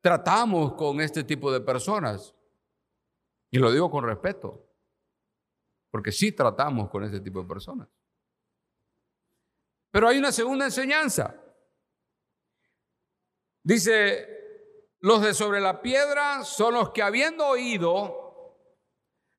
tratamos 0.00 0.74
con 0.74 1.00
este 1.00 1.24
tipo 1.24 1.50
de 1.50 1.60
personas. 1.60 2.36
Y 3.50 3.58
lo 3.58 3.72
digo 3.72 3.90
con 3.90 4.04
respeto, 4.04 4.64
porque 5.90 6.12
sí 6.12 6.30
tratamos 6.30 6.88
con 6.88 7.02
este 7.02 7.18
tipo 7.20 7.42
de 7.42 7.48
personas. 7.48 7.88
Pero 9.90 10.08
hay 10.08 10.18
una 10.18 10.32
segunda 10.32 10.66
enseñanza. 10.66 11.34
Dice, 13.62 14.26
los 15.00 15.22
de 15.22 15.34
sobre 15.34 15.60
la 15.60 15.82
piedra 15.82 16.44
son 16.44 16.74
los 16.74 16.90
que 16.90 17.02
habiendo 17.02 17.46
oído, 17.46 18.56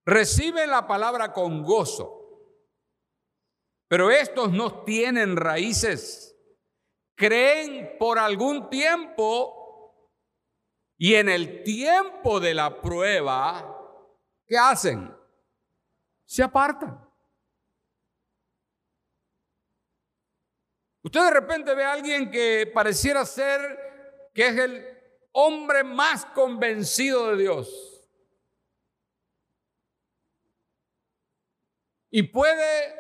reciben 0.06 0.70
la 0.70 0.88
palabra 0.88 1.34
con 1.34 1.64
gozo. 1.64 2.16
Pero 3.88 4.12
estos 4.12 4.52
no 4.52 4.84
tienen 4.84 5.36
raíces 5.36 6.30
creen 7.20 7.98
por 8.00 8.18
algún 8.18 8.70
tiempo 8.70 10.08
y 10.98 11.16
en 11.16 11.28
el 11.28 11.64
tiempo 11.64 12.40
de 12.40 12.54
la 12.54 12.82
prueba, 12.82 13.78
¿qué 14.48 14.58
hacen? 14.58 15.14
Se 16.24 16.42
apartan. 16.42 17.09
Usted 21.10 21.24
de 21.24 21.32
repente 21.32 21.74
ve 21.74 21.84
a 21.84 21.94
alguien 21.94 22.30
que 22.30 22.70
pareciera 22.72 23.26
ser 23.26 24.30
que 24.32 24.46
es 24.46 24.58
el 24.60 24.86
hombre 25.32 25.84
más 25.84 26.24
convencido 26.28 27.32
de 27.32 27.38
Dios. 27.38 28.08
Y 32.12 32.22
puede, 32.22 32.94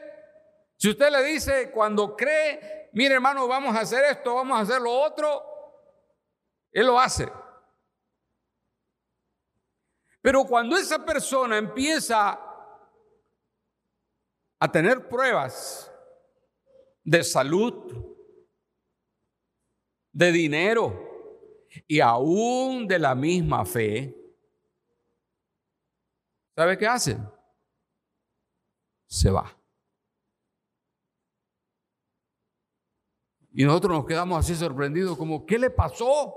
si 0.75 0.89
usted 0.89 1.11
le 1.11 1.21
dice, 1.21 1.69
cuando 1.69 2.15
cree 2.15 2.89
mire 2.93 3.13
hermano, 3.13 3.47
vamos 3.47 3.75
a 3.75 3.81
hacer 3.81 4.03
esto, 4.05 4.33
vamos 4.33 4.57
a 4.57 4.63
hacer 4.63 4.81
lo 4.81 4.91
otro, 4.91 5.45
Él 6.71 6.87
lo 6.87 6.99
hace. 6.99 7.31
Pero 10.19 10.45
cuando 10.45 10.77
esa 10.77 11.05
persona 11.05 11.59
empieza 11.59 12.39
a 14.57 14.71
tener 14.71 15.07
pruebas 15.07 15.88
de 17.09 17.23
salud, 17.23 17.73
de 20.11 20.31
dinero 20.31 21.67
y 21.87 21.99
aún 21.99 22.87
de 22.87 22.99
la 22.99 23.15
misma 23.15 23.65
fe, 23.65 24.15
¿sabe 26.55 26.77
qué 26.77 26.85
hace? 26.85 27.17
Se 29.07 29.31
va. 29.31 29.57
Y 33.53 33.63
nosotros 33.63 33.97
nos 33.97 34.05
quedamos 34.05 34.37
así 34.37 34.53
sorprendidos 34.53 35.17
como, 35.17 35.47
¿qué 35.47 35.57
le 35.57 35.71
pasó? 35.71 36.35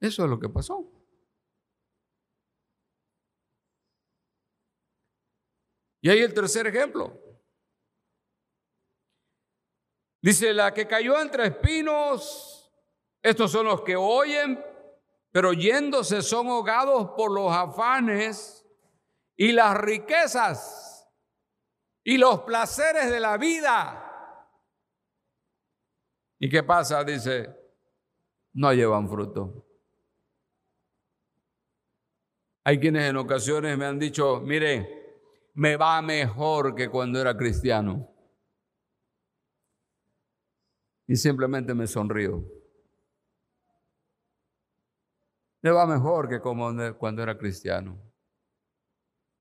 Eso 0.00 0.24
es 0.24 0.30
lo 0.30 0.40
que 0.40 0.48
pasó. 0.48 0.92
Y 6.00 6.10
ahí 6.10 6.18
el 6.18 6.34
tercer 6.34 6.66
ejemplo. 6.66 7.25
Dice, 10.26 10.52
la 10.52 10.74
que 10.74 10.88
cayó 10.88 11.20
entre 11.20 11.46
espinos, 11.46 12.68
estos 13.22 13.52
son 13.52 13.66
los 13.66 13.82
que 13.82 13.94
oyen, 13.94 14.60
pero 15.30 15.52
yéndose 15.52 16.20
son 16.20 16.48
ahogados 16.48 17.10
por 17.16 17.30
los 17.30 17.52
afanes 17.52 18.66
y 19.36 19.52
las 19.52 19.76
riquezas 19.76 21.08
y 22.02 22.18
los 22.18 22.40
placeres 22.40 23.08
de 23.08 23.20
la 23.20 23.36
vida 23.36 24.02
¿Y 26.40 26.48
qué 26.48 26.64
pasa? 26.64 27.04
Dice, 27.04 27.48
no 28.54 28.72
llevan 28.72 29.08
fruto. 29.08 29.64
Hay 32.64 32.80
quienes 32.80 33.08
en 33.08 33.16
ocasiones 33.16 33.78
me 33.78 33.86
han 33.86 34.00
dicho, 34.00 34.40
mire, 34.40 35.20
me 35.54 35.76
va 35.76 36.02
mejor 36.02 36.74
que 36.74 36.88
cuando 36.88 37.20
era 37.20 37.36
cristiano. 37.36 38.15
Y 41.06 41.16
simplemente 41.16 41.74
me 41.74 41.86
sonrío. 41.86 42.42
Me 45.62 45.70
va 45.70 45.86
mejor 45.86 46.28
que 46.28 46.40
como 46.40 46.70
cuando 46.98 47.22
era 47.22 47.36
cristiano. 47.36 48.00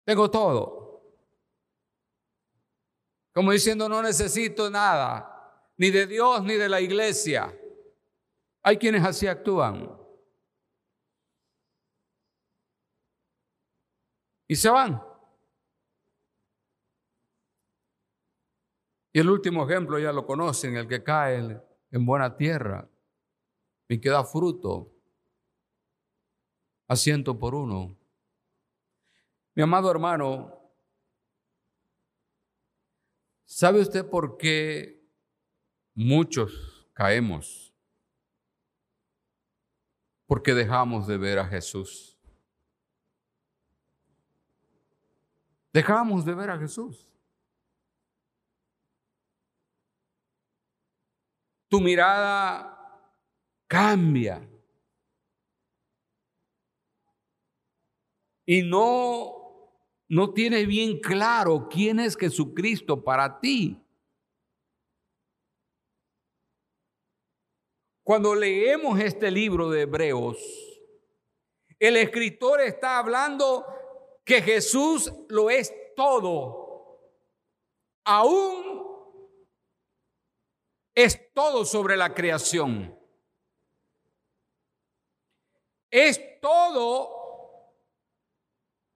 Tengo 0.05 0.29
todo. 0.29 0.85
Como 3.33 3.51
diciendo, 3.51 3.89
no 3.89 4.01
necesito 4.01 4.69
nada 4.69 5.31
ni 5.77 5.91
de 5.91 6.07
Dios 6.07 6.43
ni 6.43 6.55
de 6.55 6.69
la 6.69 6.79
iglesia. 6.79 7.53
Hay 8.63 8.77
quienes 8.77 9.03
así 9.03 9.27
actúan. 9.27 9.95
Y 14.47 14.55
se 14.55 14.69
van. 14.69 15.14
Y 19.15 19.19
el 19.19 19.29
último 19.29 19.63
ejemplo 19.63 19.97
ya 19.97 20.11
lo 20.11 20.25
conocen, 20.25 20.75
el 20.75 20.89
que 20.89 21.01
cae 21.01 21.57
en 21.89 22.05
buena 22.05 22.35
tierra 22.35 22.85
y 23.87 23.97
que 24.01 24.09
da 24.09 24.25
fruto 24.25 24.91
a 26.85 26.95
por 27.39 27.55
uno. 27.55 27.95
Mi 29.53 29.63
amado 29.63 29.89
hermano, 29.89 30.53
¿sabe 33.45 33.79
usted 33.79 34.05
por 34.05 34.35
qué 34.35 35.01
Muchos 35.93 36.85
caemos 36.91 37.73
porque 40.25 40.53
dejamos 40.53 41.07
de 41.07 41.17
ver 41.17 41.39
a 41.39 41.47
Jesús. 41.47 42.19
Dejamos 45.71 46.25
de 46.25 46.33
ver 46.33 46.49
a 46.49 46.59
Jesús. 46.59 47.14
Tu 51.67 51.81
mirada 51.81 52.71
cambia. 53.67 54.47
Y 58.45 58.61
no, 58.61 59.71
no 60.07 60.33
tienes 60.33 60.67
bien 60.67 60.99
claro 60.99 61.67
quién 61.69 61.99
es 61.99 62.15
Jesucristo 62.15 63.03
para 63.03 63.39
ti. 63.39 63.81
Cuando 68.03 68.35
leemos 68.35 68.99
este 68.99 69.31
libro 69.31 69.71
de 69.71 69.81
Hebreos, 69.81 70.37
el 71.79 71.97
escritor 71.97 72.61
está 72.61 72.99
hablando 72.99 73.65
que 74.23 74.43
Jesús 74.43 75.11
lo 75.27 75.49
es 75.49 75.73
todo. 75.95 77.01
Aún 78.03 78.64
es 80.95 81.33
todo 81.33 81.65
sobre 81.65 81.97
la 81.97 82.13
creación. 82.13 82.97
Es 85.91 86.39
todo 86.41 87.11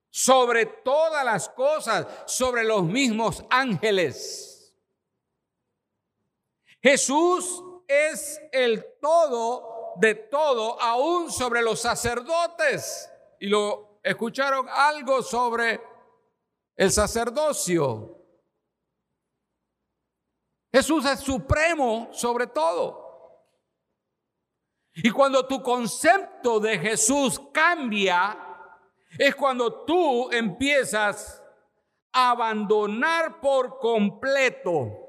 sobre 0.09 0.65
todas 0.65 1.23
las 1.23 1.49
cosas, 1.49 2.07
sobre 2.25 2.63
los 2.63 2.83
mismos 2.83 3.45
ángeles. 3.49 4.73
Jesús 6.81 7.63
es 7.87 8.41
el 8.51 8.85
todo 9.01 9.93
de 9.97 10.15
todo, 10.15 10.81
aún 10.81 11.31
sobre 11.31 11.61
los 11.61 11.81
sacerdotes. 11.81 13.09
Y 13.39 13.47
lo 13.47 13.99
escucharon 14.03 14.67
algo 14.69 15.21
sobre 15.21 15.81
el 16.75 16.91
sacerdocio. 16.91 18.18
Jesús 20.71 21.05
es 21.05 21.19
supremo 21.19 22.09
sobre 22.11 22.47
todo. 22.47 23.07
Y 24.95 25.09
cuando 25.11 25.47
tu 25.47 25.61
concepto 25.61 26.59
de 26.59 26.77
Jesús 26.77 27.41
cambia, 27.53 28.37
es 29.17 29.35
cuando 29.35 29.85
tú 29.85 30.29
empiezas 30.31 31.43
a 32.11 32.31
abandonar 32.31 33.39
por 33.39 33.77
completo 33.79 35.05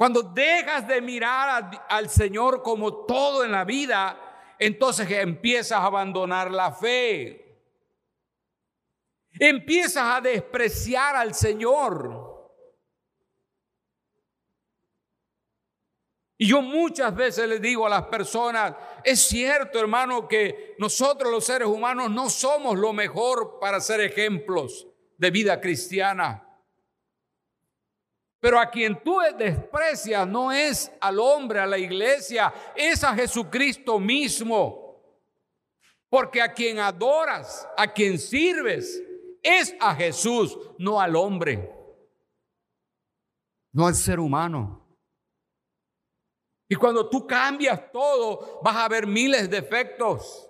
Cuando 0.00 0.22
dejas 0.22 0.88
de 0.88 1.02
mirar 1.02 1.84
al 1.86 2.08
Señor 2.08 2.62
como 2.62 3.04
todo 3.04 3.44
en 3.44 3.52
la 3.52 3.66
vida, 3.66 4.18
entonces 4.58 5.10
empiezas 5.10 5.78
a 5.78 5.84
abandonar 5.84 6.50
la 6.50 6.72
fe. 6.72 7.60
Empiezas 9.32 10.16
a 10.16 10.22
despreciar 10.22 11.16
al 11.16 11.34
Señor. 11.34 12.29
Y 16.42 16.46
yo 16.46 16.62
muchas 16.62 17.14
veces 17.14 17.46
le 17.46 17.58
digo 17.58 17.84
a 17.84 17.90
las 17.90 18.04
personas, 18.04 18.74
es 19.04 19.20
cierto 19.20 19.78
hermano 19.78 20.26
que 20.26 20.74
nosotros 20.78 21.30
los 21.30 21.44
seres 21.44 21.68
humanos 21.68 22.10
no 22.10 22.30
somos 22.30 22.78
lo 22.78 22.94
mejor 22.94 23.58
para 23.60 23.78
ser 23.78 24.00
ejemplos 24.00 24.88
de 25.18 25.30
vida 25.30 25.60
cristiana. 25.60 26.42
Pero 28.40 28.58
a 28.58 28.70
quien 28.70 29.02
tú 29.02 29.18
desprecias 29.36 30.26
no 30.26 30.50
es 30.50 30.90
al 31.02 31.18
hombre, 31.20 31.60
a 31.60 31.66
la 31.66 31.76
iglesia, 31.76 32.50
es 32.74 33.04
a 33.04 33.14
Jesucristo 33.14 34.00
mismo. 34.00 34.98
Porque 36.08 36.40
a 36.40 36.54
quien 36.54 36.78
adoras, 36.78 37.68
a 37.76 37.92
quien 37.92 38.18
sirves, 38.18 39.02
es 39.42 39.76
a 39.78 39.94
Jesús, 39.94 40.58
no 40.78 41.02
al 41.02 41.16
hombre, 41.16 41.70
no 43.72 43.86
al 43.86 43.94
ser 43.94 44.18
humano. 44.18 44.79
Y 46.72 46.76
cuando 46.76 47.10
tú 47.10 47.26
cambias 47.26 47.90
todo, 47.90 48.60
vas 48.62 48.76
a 48.76 48.88
ver 48.88 49.04
miles 49.04 49.50
de 49.50 49.58
efectos. 49.58 50.48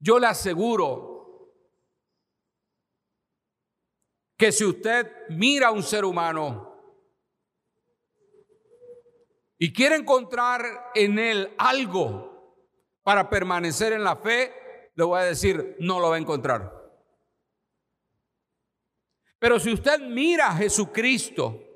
Yo 0.00 0.18
le 0.18 0.26
aseguro 0.26 1.54
que 4.36 4.50
si 4.50 4.64
usted 4.64 5.28
mira 5.28 5.68
a 5.68 5.70
un 5.70 5.84
ser 5.84 6.04
humano 6.04 6.68
y 9.56 9.72
quiere 9.72 9.94
encontrar 9.94 10.90
en 10.96 11.20
él 11.20 11.54
algo 11.56 12.66
para 13.04 13.30
permanecer 13.30 13.92
en 13.92 14.02
la 14.02 14.16
fe, 14.16 14.90
le 14.96 15.04
voy 15.04 15.20
a 15.20 15.24
decir, 15.26 15.76
no 15.78 16.00
lo 16.00 16.10
va 16.10 16.16
a 16.16 16.18
encontrar. 16.18 16.90
Pero 19.38 19.60
si 19.60 19.72
usted 19.72 20.00
mira 20.00 20.48
a 20.48 20.56
Jesucristo 20.56 21.69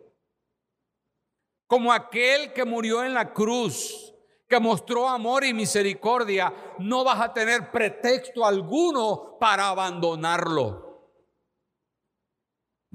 como 1.75 1.93
aquel 1.93 2.53
que 2.53 2.65
murió 2.65 3.03
en 3.03 3.13
la 3.15 3.33
cruz, 3.33 4.15
que 4.49 4.61
mostró 4.61 5.09
amor 5.09 5.45
y 5.45 5.53
misericordia, 5.53 6.55
no 6.79 7.03
vas 7.03 7.21
a 7.21 7.33
tener 7.33 7.73
pretexto 7.73 8.47
alguno 8.47 9.37
para 9.41 9.71
abandonarlo 9.71 10.85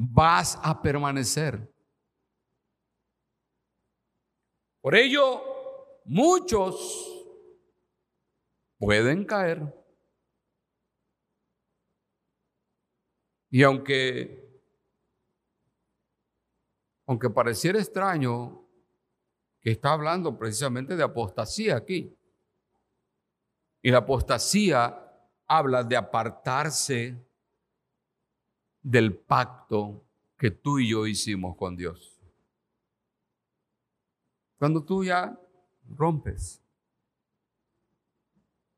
vas 0.01 0.57
a 0.63 0.81
permanecer. 0.81 1.69
Por 4.79 4.95
ello, 4.95 5.43
muchos 6.05 7.35
pueden 8.77 9.25
caer. 9.25 9.75
Y 13.49 13.61
aunque, 13.63 14.63
aunque 17.05 17.29
pareciera 17.29 17.77
extraño 17.77 18.68
que 19.61 19.71
está 19.71 19.93
hablando 19.93 20.37
precisamente 20.37 20.95
de 20.95 21.03
apostasía 21.03 21.75
aquí, 21.75 22.15
y 23.81 23.91
la 23.91 23.99
apostasía 23.99 25.05
habla 25.47 25.83
de 25.83 25.95
apartarse 25.95 27.17
del 28.81 29.15
pacto 29.15 30.05
que 30.37 30.51
tú 30.51 30.79
y 30.79 30.89
yo 30.89 31.05
hicimos 31.07 31.55
con 31.55 31.75
Dios. 31.75 32.19
Cuando 34.57 34.83
tú 34.83 35.03
ya 35.03 35.37
rompes. 35.89 36.61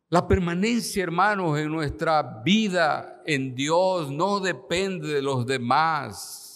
La 0.10 0.28
permanencia, 0.28 1.04
hermanos, 1.04 1.58
en 1.58 1.72
nuestra 1.72 2.22
vida 2.44 3.22
en 3.26 3.56
Dios 3.56 4.12
no 4.12 4.40
depende 4.40 5.08
de 5.08 5.22
los 5.22 5.46
demás. 5.46 6.51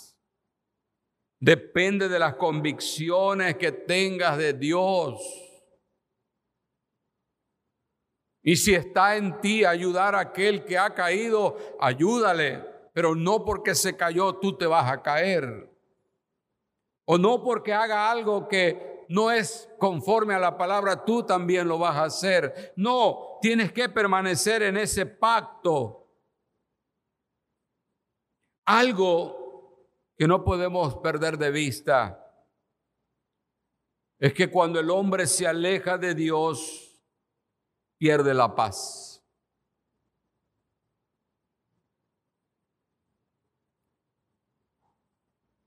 Depende 1.40 2.08
de 2.10 2.20
las 2.20 2.36
convicciones 2.36 3.58
que 3.58 3.72
tengas 3.72 4.38
de 4.38 4.54
Dios. 4.54 5.22
Y 8.42 8.56
si 8.56 8.74
está 8.74 9.16
en 9.16 9.42
ti 9.42 9.66
ayudar 9.66 10.16
a 10.16 10.20
aquel 10.20 10.64
que 10.66 10.78
ha 10.78 10.94
caído, 10.94 11.58
ayúdale 11.80 12.76
pero 12.96 13.14
no 13.14 13.44
porque 13.44 13.76
se 13.76 13.98
cayó 13.98 14.36
tú 14.38 14.58
te 14.58 14.66
vas 14.66 14.90
a 14.90 15.02
caer. 15.02 15.70
O 17.04 17.18
no 17.18 17.44
porque 17.44 17.74
haga 17.74 18.10
algo 18.10 18.48
que 18.48 19.06
no 19.10 19.32
es 19.32 19.70
conforme 19.78 20.34
a 20.34 20.40
la 20.40 20.58
palabra, 20.58 21.04
tú 21.04 21.22
también 21.22 21.68
lo 21.68 21.78
vas 21.78 21.98
a 21.98 22.06
hacer. 22.06 22.74
No, 22.78 23.38
tienes 23.42 23.74
que 23.74 23.90
permanecer 23.90 24.64
en 24.64 24.78
ese 24.78 25.06
pacto. 25.06 26.08
Algo 28.66 29.45
que 30.16 30.28
no 30.28 30.44
podemos 30.44 30.96
perder 30.98 31.38
de 31.38 31.52
vista 31.52 32.22
es 34.18 34.34
que 34.34 34.50
cuando 34.50 34.80
el 34.80 34.90
hombre 34.90 35.28
se 35.28 35.46
aleja 35.46 35.98
de 35.98 36.16
Dios, 36.16 37.02
pierde 37.98 38.34
la 38.34 38.56
paz. 38.56 39.22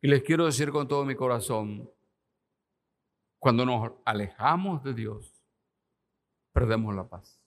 Y 0.01 0.09
les 0.09 0.23
quiero 0.23 0.47
decir 0.47 0.71
con 0.71 0.87
todo 0.87 1.05
mi 1.05 1.15
corazón, 1.15 1.91
cuando 3.39 3.67
nos 3.67 3.93
alejamos 4.05 4.83
de 4.83 4.95
Dios, 4.95 5.45
perdemos 6.53 6.95
la 6.95 7.09
paz. 7.09 7.38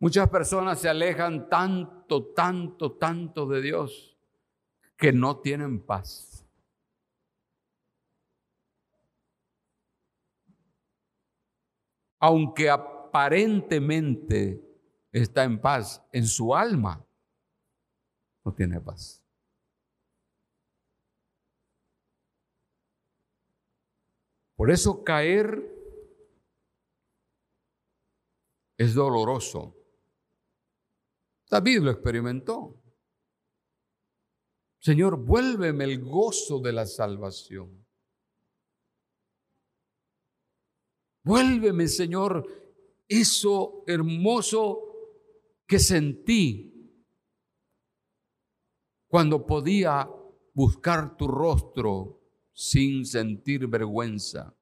Muchas 0.00 0.28
personas 0.28 0.80
se 0.80 0.88
alejan 0.88 1.48
tanto, 1.48 2.32
tanto, 2.32 2.92
tanto 2.96 3.46
de 3.46 3.60
Dios 3.60 4.16
que 4.96 5.12
no 5.12 5.40
tienen 5.40 5.84
paz. 5.84 6.46
Aunque 12.20 12.70
aparentemente 12.70 14.64
está 15.10 15.42
en 15.44 15.60
paz, 15.60 16.04
en 16.12 16.26
su 16.26 16.54
alma 16.54 17.04
no 18.44 18.54
tiene 18.54 18.80
paz. 18.80 19.22
Por 24.54 24.70
eso 24.70 25.04
caer 25.04 25.76
es 28.76 28.94
doloroso. 28.94 29.77
David 31.50 31.80
lo 31.80 31.90
experimentó. 31.90 32.82
Señor, 34.80 35.16
vuélveme 35.24 35.84
el 35.84 36.04
gozo 36.04 36.60
de 36.60 36.72
la 36.72 36.86
salvación. 36.86 37.86
Vuélveme, 41.24 41.88
Señor, 41.88 42.46
eso 43.08 43.84
hermoso 43.86 44.84
que 45.66 45.78
sentí 45.78 46.68
cuando 49.08 49.44
podía 49.46 50.08
buscar 50.54 51.16
tu 51.16 51.26
rostro 51.26 52.22
sin 52.52 53.04
sentir 53.04 53.66
vergüenza. 53.66 54.54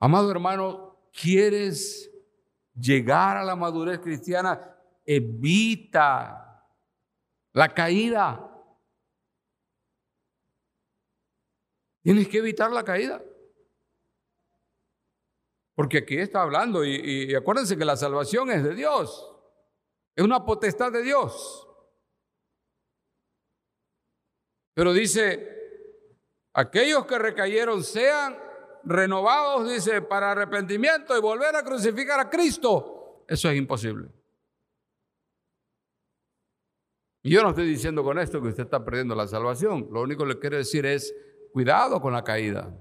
Amado 0.00 0.30
hermano, 0.30 1.10
¿quieres 1.12 2.10
llegar 2.78 3.36
a 3.36 3.44
la 3.44 3.56
madurez 3.56 4.00
cristiana? 4.00 4.76
Evita 5.04 6.64
la 7.52 7.72
caída. 7.74 8.44
Tienes 12.02 12.28
que 12.28 12.38
evitar 12.38 12.70
la 12.70 12.84
caída. 12.84 13.22
Porque 15.74 15.98
aquí 15.98 16.18
está 16.18 16.42
hablando 16.42 16.84
y, 16.84 17.34
acuérdense 17.34 17.76
que 17.76 17.84
la 17.84 17.96
salvación 17.96 18.50
es 18.50 18.64
de 18.64 18.74
Dios. 18.74 19.30
Es 20.16 20.24
una 20.24 20.44
potestad 20.44 20.90
de 20.90 21.02
Dios. 21.02 21.68
Pero 24.74 24.92
dice, 24.92 26.16
aquellos 26.52 27.06
que 27.06 27.18
recayeron 27.18 27.84
sean 27.84 28.36
renovados, 28.84 29.68
dice, 29.68 30.02
para 30.02 30.32
arrepentimiento 30.32 31.16
y 31.16 31.20
volver 31.20 31.54
a 31.56 31.62
crucificar 31.62 32.20
a 32.20 32.30
Cristo. 32.30 33.24
Eso 33.26 33.50
es 33.50 33.56
imposible. 33.56 34.08
Y 37.22 37.30
yo 37.30 37.42
no 37.42 37.50
estoy 37.50 37.66
diciendo 37.66 38.02
con 38.02 38.18
esto 38.18 38.40
que 38.40 38.48
usted 38.48 38.64
está 38.64 38.84
perdiendo 38.84 39.14
la 39.14 39.26
salvación. 39.26 39.88
Lo 39.90 40.02
único 40.02 40.24
que 40.24 40.34
le 40.34 40.38
quiero 40.38 40.56
decir 40.56 40.86
es, 40.86 41.14
cuidado 41.52 42.00
con 42.00 42.12
la 42.12 42.24
caída. 42.24 42.74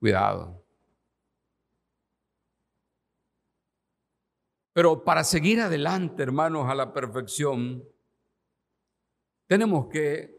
Cuidado. 0.00 0.64
Pero 4.72 5.04
para 5.04 5.22
seguir 5.22 5.60
adelante, 5.60 6.22
hermanos, 6.22 6.68
a 6.68 6.74
la 6.74 6.92
perfección, 6.92 7.86
tenemos 9.46 9.86
que 9.88 10.34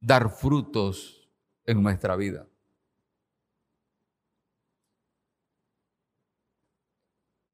dar 0.00 0.30
frutos 0.30 1.19
en 1.66 1.82
nuestra 1.82 2.16
vida. 2.16 2.46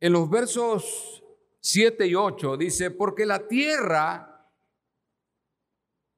En 0.01 0.13
los 0.13 0.29
versos 0.29 1.23
7 1.61 2.07
y 2.07 2.15
8 2.15 2.57
dice, 2.57 2.91
porque 2.91 3.27
la 3.27 3.47
tierra 3.47 4.49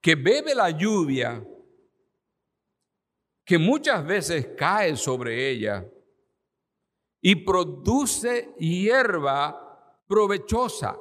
que 0.00 0.14
bebe 0.14 0.54
la 0.54 0.70
lluvia, 0.70 1.44
que 3.44 3.58
muchas 3.58 4.04
veces 4.04 4.48
cae 4.56 4.96
sobre 4.96 5.48
ella 5.48 5.86
y 7.20 7.36
produce 7.36 8.54
hierba 8.58 10.02
provechosa, 10.06 10.98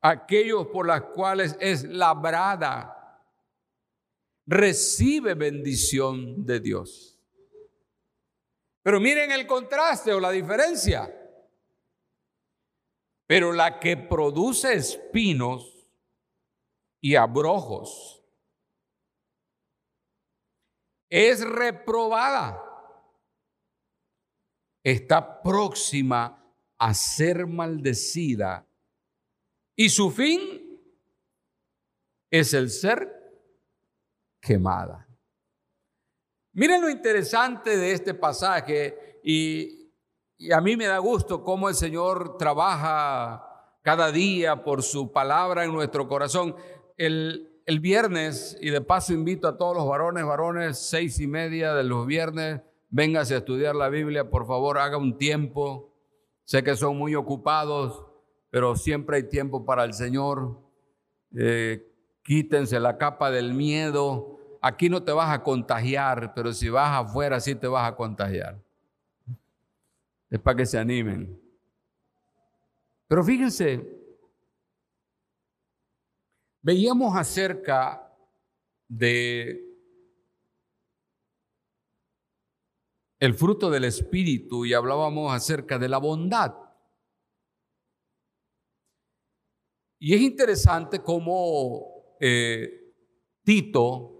aquellos 0.00 0.66
por 0.68 0.86
las 0.86 1.02
cuales 1.02 1.56
es 1.60 1.84
labrada, 1.84 2.97
recibe 4.48 5.34
bendición 5.34 6.46
de 6.46 6.58
Dios. 6.58 7.20
Pero 8.82 8.98
miren 8.98 9.30
el 9.30 9.46
contraste 9.46 10.12
o 10.14 10.18
la 10.18 10.30
diferencia. 10.30 11.14
Pero 13.26 13.52
la 13.52 13.78
que 13.78 13.98
produce 13.98 14.72
espinos 14.72 15.86
y 17.02 17.14
abrojos 17.14 18.24
es 21.10 21.46
reprobada. 21.46 22.64
Está 24.82 25.42
próxima 25.42 26.42
a 26.78 26.94
ser 26.94 27.46
maldecida 27.46 28.66
y 29.76 29.90
su 29.90 30.10
fin 30.10 30.80
es 32.30 32.54
el 32.54 32.70
ser 32.70 33.17
quemada. 34.48 35.06
Miren 36.54 36.80
lo 36.80 36.88
interesante 36.88 37.76
de 37.76 37.92
este 37.92 38.14
pasaje 38.14 39.20
y, 39.22 39.92
a 40.54 40.60
mí 40.60 40.76
me 40.76 40.86
da 40.86 40.98
gusto 40.98 41.44
cómo 41.44 41.68
el 41.68 41.74
Señor 41.74 42.38
trabaja 42.38 43.44
cada 43.82 44.10
día 44.10 44.62
por 44.64 44.82
su 44.82 45.12
palabra 45.12 45.64
en 45.64 45.72
nuestro 45.72 46.08
corazón. 46.08 46.56
El, 46.96 47.60
el 47.66 47.80
viernes, 47.80 48.56
y 48.60 48.70
de 48.70 48.80
paso 48.80 49.12
invito 49.12 49.48
a 49.48 49.58
todos 49.58 49.76
los 49.76 49.86
varones, 49.86 50.24
varones, 50.24 50.78
seis 50.78 51.20
y 51.20 51.26
media 51.26 51.74
de 51.74 51.84
los 51.84 52.06
viernes, 52.06 52.62
véngase 52.88 53.34
a 53.34 53.38
estudiar 53.38 53.74
la 53.74 53.88
Biblia, 53.88 54.30
por 54.30 54.46
favor, 54.46 54.78
haga 54.78 54.96
un 54.96 55.18
tiempo. 55.18 55.92
Sé 56.44 56.62
que 56.62 56.76
son 56.76 56.96
muy 56.96 57.16
ocupados, 57.16 58.06
pero 58.48 58.76
siempre 58.76 59.16
hay 59.16 59.28
tiempo 59.28 59.66
para 59.66 59.84
el 59.84 59.92
Señor. 59.92 60.60
Eh, 61.36 61.84
quítense 62.22 62.78
la 62.80 62.96
capa 62.96 63.30
del 63.30 63.54
miedo, 63.54 64.37
aquí 64.60 64.88
no 64.88 65.02
te 65.02 65.12
vas 65.12 65.30
a 65.30 65.42
contagiar, 65.42 66.32
pero 66.34 66.52
si 66.52 66.68
vas 66.68 67.06
afuera 67.06 67.40
sí 67.40 67.54
te 67.54 67.66
vas 67.66 67.90
a 67.90 67.94
contagiar. 67.94 68.60
Es 70.30 70.40
para 70.40 70.56
que 70.56 70.66
se 70.66 70.78
animen. 70.78 71.40
Pero 73.06 73.24
fíjense, 73.24 73.82
veíamos 76.60 77.16
acerca 77.16 78.12
de 78.86 79.64
el 83.20 83.34
fruto 83.34 83.70
del 83.70 83.84
Espíritu 83.84 84.64
y 84.64 84.74
hablábamos 84.74 85.32
acerca 85.32 85.78
de 85.78 85.88
la 85.88 85.98
bondad. 85.98 86.54
Y 89.98 90.14
es 90.14 90.20
interesante 90.20 91.00
cómo 91.00 92.16
eh, 92.20 92.94
Tito 93.42 94.17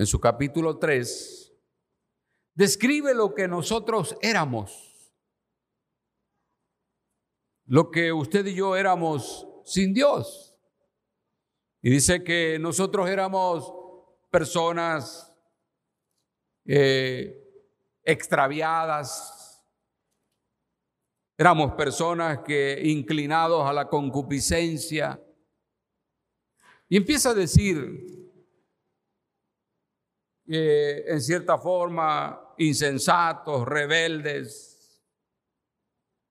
en 0.00 0.06
su 0.06 0.18
capítulo 0.18 0.78
3, 0.78 1.52
describe 2.54 3.12
lo 3.12 3.34
que 3.34 3.46
nosotros 3.46 4.16
éramos, 4.22 5.12
lo 7.66 7.90
que 7.90 8.10
usted 8.10 8.46
y 8.46 8.54
yo 8.54 8.76
éramos 8.76 9.46
sin 9.62 9.92
Dios. 9.92 10.56
Y 11.82 11.90
dice 11.90 12.24
que 12.24 12.58
nosotros 12.58 13.10
éramos 13.10 13.70
personas 14.30 15.36
eh, 16.64 17.36
extraviadas, 18.02 19.62
éramos 21.36 21.74
personas 21.74 22.38
que 22.38 22.80
inclinados 22.84 23.68
a 23.68 23.74
la 23.74 23.86
concupiscencia. 23.86 25.22
Y 26.88 26.96
empieza 26.96 27.30
a 27.30 27.34
decir, 27.34 28.19
en 30.56 31.20
cierta 31.20 31.58
forma 31.58 32.54
insensatos, 32.58 33.66
rebeldes, 33.66 35.00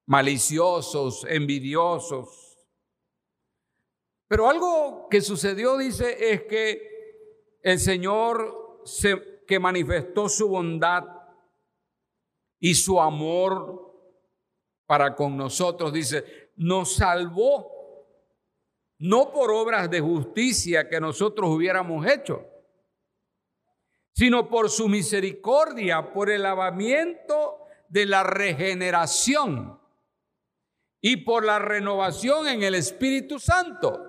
maliciosos, 0.06 1.26
envidiosos. 1.30 2.58
Pero 4.28 4.50
algo 4.50 5.08
que 5.10 5.22
sucedió, 5.22 5.78
dice, 5.78 6.34
es 6.34 6.44
que 6.44 7.58
el 7.62 7.80
Señor 7.80 8.82
se, 8.86 9.44
que 9.48 9.60
manifestó 9.60 10.28
su 10.28 10.50
bondad 10.50 11.04
y 12.60 12.76
su 12.76 13.00
amor 13.00 13.90
para 14.86 15.16
con 15.16 15.38
nosotros, 15.38 15.94
dice, 15.94 16.52
nos 16.58 16.96
salvó, 16.96 18.06
no 18.98 19.32
por 19.32 19.52
obras 19.52 19.90
de 19.90 20.02
justicia 20.02 20.90
que 20.90 21.00
nosotros 21.00 21.50
hubiéramos 21.50 22.06
hecho, 22.06 22.49
sino 24.13 24.50
por 24.50 24.69
su 24.69 24.88
misericordia, 24.89 26.12
por 26.12 26.30
el 26.30 26.43
lavamiento 26.43 27.65
de 27.88 28.06
la 28.06 28.24
regeneración 28.24 29.80
y 31.02 31.17
por 31.17 31.45
la 31.45 31.60
renovación 31.60 32.48
en 32.48 32.63
el 32.63 32.76
Espíritu 32.76 33.39
Santo. 33.39 34.06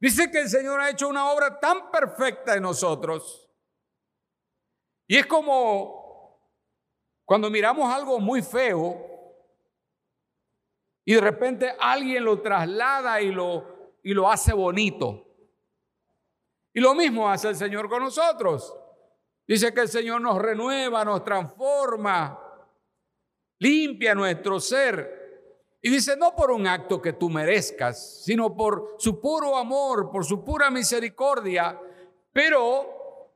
Dice 0.00 0.30
que 0.30 0.40
el 0.40 0.48
Señor 0.48 0.80
ha 0.80 0.90
hecho 0.90 1.08
una 1.08 1.30
obra 1.30 1.58
tan 1.58 1.90
perfecta 1.90 2.54
en 2.54 2.62
nosotros. 2.62 3.48
Y 5.06 5.16
es 5.16 5.26
como 5.26 6.04
cuando 7.24 7.50
miramos 7.50 7.92
algo 7.92 8.20
muy 8.20 8.42
feo 8.42 9.14
y 11.04 11.14
de 11.14 11.20
repente 11.20 11.74
alguien 11.78 12.24
lo 12.24 12.40
traslada 12.40 13.20
y 13.20 13.30
lo, 13.30 13.92
y 14.02 14.12
lo 14.12 14.30
hace 14.30 14.52
bonito. 14.52 15.23
Y 16.74 16.80
lo 16.80 16.92
mismo 16.92 17.30
hace 17.30 17.48
el 17.48 17.56
Señor 17.56 17.88
con 17.88 18.02
nosotros. 18.02 18.76
Dice 19.46 19.72
que 19.72 19.82
el 19.82 19.88
Señor 19.88 20.20
nos 20.20 20.42
renueva, 20.42 21.04
nos 21.04 21.22
transforma, 21.22 22.36
limpia 23.60 24.14
nuestro 24.14 24.58
ser. 24.58 25.78
Y 25.80 25.88
dice, 25.88 26.16
no 26.16 26.34
por 26.34 26.50
un 26.50 26.66
acto 26.66 27.00
que 27.00 27.12
tú 27.12 27.30
merezcas, 27.30 28.24
sino 28.24 28.56
por 28.56 28.96
su 28.98 29.20
puro 29.20 29.56
amor, 29.56 30.10
por 30.10 30.24
su 30.24 30.44
pura 30.44 30.68
misericordia. 30.68 31.80
Pero 32.32 33.30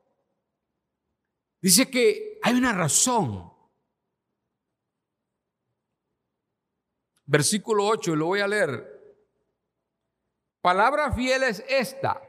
dice 1.61 1.89
que 1.89 2.39
hay 2.43 2.55
una 2.55 2.73
razón. 2.73 3.53
Versículo 7.25 7.85
8, 7.85 8.13
y 8.13 8.15
lo 8.17 8.25
voy 8.25 8.41
a 8.41 8.47
leer. 8.47 9.15
Palabra 10.61 11.13
fiel 11.13 11.43
es 11.43 11.63
esta 11.69 12.28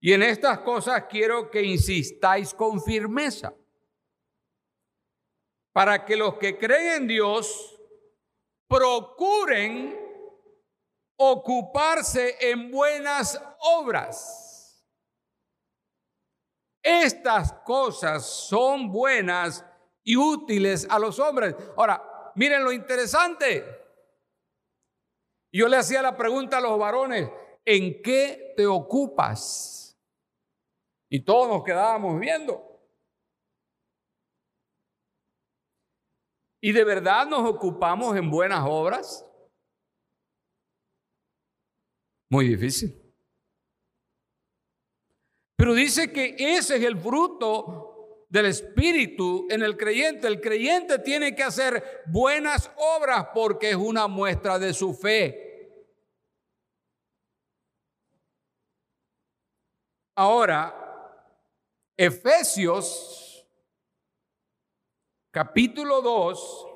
y 0.00 0.12
en 0.12 0.22
estas 0.22 0.60
cosas 0.60 1.04
quiero 1.08 1.50
que 1.50 1.62
insistáis 1.62 2.54
con 2.54 2.82
firmeza, 2.82 3.54
para 5.72 6.04
que 6.04 6.16
los 6.16 6.34
que 6.34 6.58
creen 6.58 7.02
en 7.02 7.08
Dios 7.08 7.80
procuren 8.68 9.98
ocuparse 11.16 12.36
en 12.40 12.70
buenas 12.70 13.42
obras. 13.60 14.84
Estas 16.82 17.52
cosas 17.64 18.24
son 18.24 18.90
buenas 18.90 19.64
y 20.04 20.16
útiles 20.16 20.86
a 20.88 20.98
los 20.98 21.18
hombres. 21.18 21.54
Ahora, 21.76 22.32
miren 22.34 22.64
lo 22.64 22.72
interesante. 22.72 23.64
Yo 25.52 25.68
le 25.68 25.76
hacía 25.76 26.02
la 26.02 26.16
pregunta 26.16 26.58
a 26.58 26.60
los 26.60 26.78
varones, 26.78 27.28
¿en 27.64 28.02
qué 28.02 28.54
te 28.56 28.66
ocupas? 28.66 29.87
Y 31.08 31.20
todos 31.20 31.48
nos 31.48 31.64
quedábamos 31.64 32.20
viendo. 32.20 32.64
¿Y 36.60 36.72
de 36.72 36.84
verdad 36.84 37.26
nos 37.26 37.48
ocupamos 37.48 38.16
en 38.16 38.30
buenas 38.30 38.64
obras? 38.66 39.24
Muy 42.28 42.48
difícil. 42.48 42.94
Pero 45.56 45.74
dice 45.74 46.12
que 46.12 46.36
ese 46.38 46.76
es 46.76 46.84
el 46.84 46.98
fruto 46.98 48.26
del 48.28 48.46
Espíritu 48.46 49.46
en 49.50 49.62
el 49.62 49.76
creyente. 49.76 50.26
El 50.26 50.40
creyente 50.40 50.98
tiene 50.98 51.34
que 51.34 51.42
hacer 51.42 52.02
buenas 52.06 52.70
obras 52.76 53.28
porque 53.34 53.70
es 53.70 53.76
una 53.76 54.06
muestra 54.06 54.58
de 54.58 54.74
su 54.74 54.92
fe. 54.92 55.46
Ahora, 60.14 60.87
Efesios 62.00 63.44
capítulo 65.32 66.00
2 66.00 66.66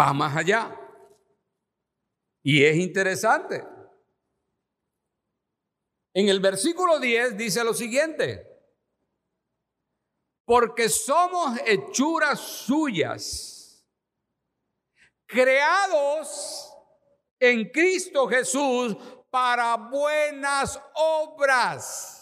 va 0.00 0.14
más 0.14 0.34
allá. 0.34 0.74
Y 2.42 2.64
es 2.64 2.76
interesante. 2.76 3.62
En 6.14 6.30
el 6.30 6.40
versículo 6.40 6.98
10 6.98 7.36
dice 7.36 7.62
lo 7.62 7.74
siguiente, 7.74 8.46
porque 10.46 10.88
somos 10.88 11.58
hechuras 11.66 12.40
suyas, 12.40 13.86
creados 15.26 16.74
en 17.38 17.68
Cristo 17.68 18.26
Jesús 18.28 18.96
para 19.30 19.76
buenas 19.76 20.80
obras. 20.94 22.21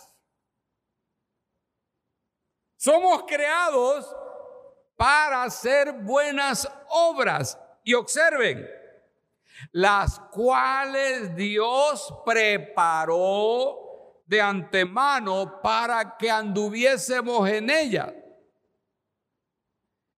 Somos 2.80 3.24
creados 3.24 4.16
para 4.96 5.42
hacer 5.42 5.92
buenas 5.92 6.66
obras. 6.88 7.58
Y 7.84 7.92
observen, 7.92 8.66
las 9.72 10.18
cuales 10.30 11.36
Dios 11.36 12.14
preparó 12.24 14.22
de 14.24 14.40
antemano 14.40 15.60
para 15.60 16.16
que 16.16 16.30
anduviésemos 16.30 17.46
en 17.50 17.68
ellas. 17.68 18.14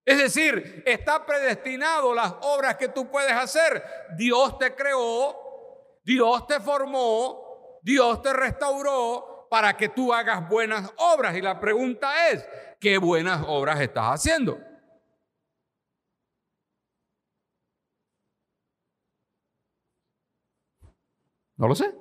Es 0.04 0.18
decir, 0.18 0.84
está 0.86 1.26
predestinado 1.26 2.14
las 2.14 2.32
obras 2.42 2.76
que 2.76 2.88
tú 2.88 3.10
puedes 3.10 3.32
hacer. 3.32 3.82
Dios 4.16 4.56
te 4.58 4.72
creó, 4.76 5.98
Dios 6.04 6.46
te 6.46 6.60
formó, 6.60 7.80
Dios 7.82 8.22
te 8.22 8.32
restauró 8.32 9.31
para 9.52 9.76
que 9.76 9.90
tú 9.90 10.14
hagas 10.14 10.48
buenas 10.48 10.90
obras. 10.96 11.36
Y 11.36 11.42
la 11.42 11.60
pregunta 11.60 12.30
es, 12.30 12.48
¿qué 12.80 12.96
buenas 12.96 13.44
obras 13.46 13.78
estás 13.82 14.06
haciendo? 14.06 14.58
No 21.58 21.68
lo 21.68 21.74
sé. 21.74 21.94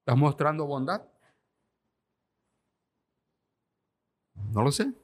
¿Estás 0.00 0.16
mostrando 0.16 0.66
bondad? 0.66 1.06
No 4.52 4.64
lo 4.64 4.72
sé. 4.72 5.01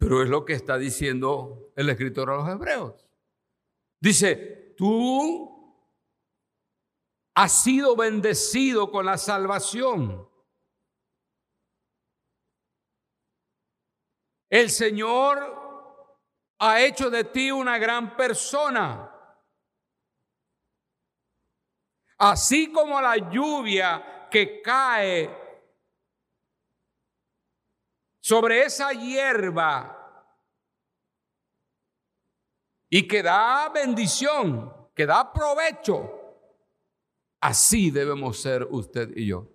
Pero 0.00 0.24
es 0.24 0.28
lo 0.28 0.44
que 0.44 0.54
está 0.54 0.78
diciendo 0.78 1.72
el 1.76 1.88
escritor 1.88 2.30
a 2.30 2.36
los 2.38 2.48
hebreos. 2.48 3.06
Dice, 4.00 4.74
tú 4.76 5.86
has 7.36 7.62
sido 7.62 7.94
bendecido 7.94 8.90
con 8.90 9.06
la 9.06 9.16
salvación 9.16 10.28
El 14.50 14.68
Señor 14.68 16.18
ha 16.58 16.80
hecho 16.80 17.08
de 17.08 17.22
ti 17.22 17.52
una 17.52 17.78
gran 17.78 18.16
persona. 18.16 19.06
Así 22.18 22.72
como 22.72 23.00
la 23.00 23.16
lluvia 23.30 24.26
que 24.28 24.60
cae 24.60 25.49
sobre 28.20 28.62
esa 28.62 28.92
hierba 28.92 29.96
y 32.88 33.06
que 33.08 33.22
da 33.22 33.68
bendición, 33.68 34.88
que 34.94 35.06
da 35.06 35.32
provecho, 35.32 36.20
así 37.40 37.90
debemos 37.90 38.40
ser 38.40 38.66
usted 38.70 39.16
y 39.16 39.26
yo. 39.26 39.48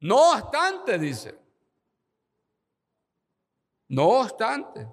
No 0.00 0.32
obstante, 0.32 0.98
dice, 0.98 1.38
no 3.88 4.20
obstante, 4.20 4.86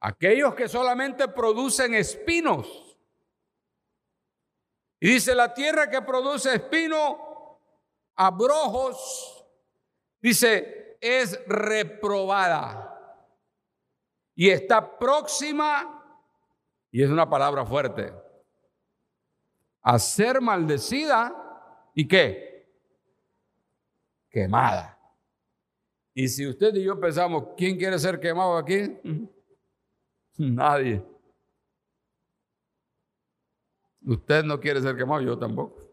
aquellos 0.00 0.54
que 0.54 0.68
solamente 0.68 1.26
producen 1.28 1.94
espinos, 1.94 2.96
y 5.00 5.08
dice 5.08 5.34
la 5.34 5.52
tierra 5.52 5.90
que 5.90 6.02
produce 6.02 6.54
espino, 6.54 7.60
abrojos, 8.14 9.35
dice, 10.26 10.98
es 11.00 11.40
reprobada 11.46 12.82
y 14.34 14.50
está 14.50 14.98
próxima, 14.98 16.04
y 16.90 17.00
es 17.00 17.10
una 17.10 17.30
palabra 17.30 17.64
fuerte, 17.64 18.12
a 19.82 19.98
ser 20.00 20.40
maldecida 20.40 21.32
y 21.94 22.08
qué? 22.08 22.68
Quemada. 24.28 24.98
Y 26.12 26.26
si 26.26 26.44
usted 26.44 26.74
y 26.74 26.82
yo 26.82 26.98
pensamos, 26.98 27.50
¿quién 27.56 27.76
quiere 27.78 27.96
ser 27.96 28.18
quemado 28.18 28.56
aquí? 28.56 28.98
Nadie. 30.38 31.04
Usted 34.04 34.42
no 34.42 34.58
quiere 34.58 34.80
ser 34.80 34.96
quemado, 34.96 35.22
yo 35.22 35.38
tampoco. 35.38 35.86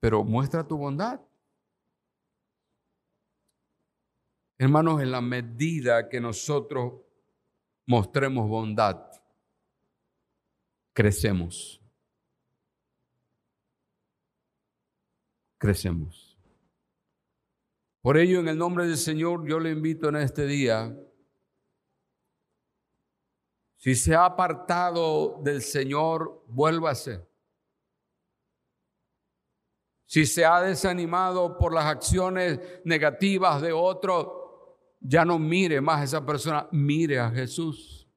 Pero 0.00 0.24
muestra 0.24 0.66
tu 0.66 0.76
bondad. 0.76 1.20
Hermanos, 4.58 5.02
en 5.02 5.10
la 5.10 5.20
medida 5.20 6.08
que 6.08 6.20
nosotros 6.20 6.94
mostremos 7.86 8.48
bondad, 8.48 8.96
crecemos. 10.94 11.80
Crecemos. 15.58 16.38
Por 18.00 18.16
ello, 18.16 18.40
en 18.40 18.48
el 18.48 18.56
nombre 18.56 18.86
del 18.86 18.96
Señor, 18.96 19.46
yo 19.46 19.58
le 19.58 19.70
invito 19.70 20.08
en 20.08 20.16
este 20.16 20.46
día, 20.46 20.96
si 23.76 23.94
se 23.94 24.14
ha 24.14 24.24
apartado 24.24 25.38
del 25.42 25.60
Señor, 25.60 26.44
vuélvase. 26.46 27.26
Si 30.06 30.24
se 30.24 30.44
ha 30.44 30.60
desanimado 30.62 31.58
por 31.58 31.74
las 31.74 31.84
acciones 31.84 32.60
negativas 32.84 33.60
de 33.60 33.72
otro, 33.72 34.45
ya 35.00 35.24
no 35.24 35.38
mire 35.38 35.80
más 35.80 36.00
a 36.00 36.04
esa 36.04 36.26
persona, 36.26 36.68
mire 36.72 37.18
a 37.18 37.30
Jesús. 37.30 38.08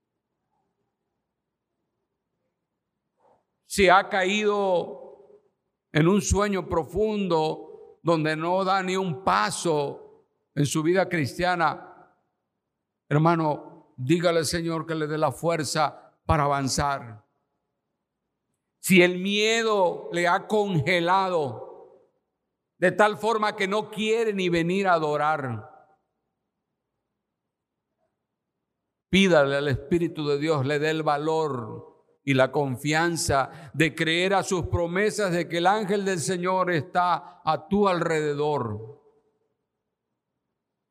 Si 3.66 3.88
ha 3.88 4.10
caído 4.10 5.42
en 5.92 6.08
un 6.08 6.22
sueño 6.22 6.68
profundo, 6.68 8.00
donde 8.02 8.36
no 8.36 8.64
da 8.64 8.82
ni 8.82 8.96
un 8.96 9.24
paso 9.24 10.26
en 10.56 10.66
su 10.66 10.82
vida 10.82 11.08
cristiana, 11.08 12.14
hermano, 13.08 13.94
dígale 13.98 14.40
al 14.40 14.46
Señor 14.46 14.86
que 14.86 14.96
le 14.96 15.08
dé 15.08 15.18
la 15.18 15.32
fuerza 15.32 16.16
para 16.26 16.44
avanzar. 16.46 17.26
Si 18.80 19.02
el 19.02 19.20
miedo 19.20 20.10
le 20.12 20.28
ha 20.28 20.48
congelado 20.48 21.70
de 22.78 22.92
tal 22.94 23.18
forma 23.18 23.56
que 23.56 23.68
no 23.68 23.92
quiere 23.92 24.34
ni 24.34 24.48
venir 24.48 24.88
a 24.88 24.94
adorar, 24.94 25.79
pídale 29.10 29.56
al 29.56 29.68
Espíritu 29.68 30.28
de 30.28 30.38
Dios, 30.38 30.66
le 30.66 30.80
dé 30.80 30.92
el 30.92 31.04
valor 31.04 31.90
y 32.24 32.34
la 32.34 32.52
confianza 32.52 33.72
de 33.74 33.96
creer 33.96 34.34
a 34.34 34.44
sus 34.44 34.68
promesas 34.68 35.32
de 35.32 35.48
que 35.48 35.58
el 35.58 35.68
ángel 35.68 36.06
del 36.06 36.20
Señor 36.20 36.72
está 36.72 37.42
a 37.44 37.68
tu 37.68 37.88
alrededor 37.88 39.00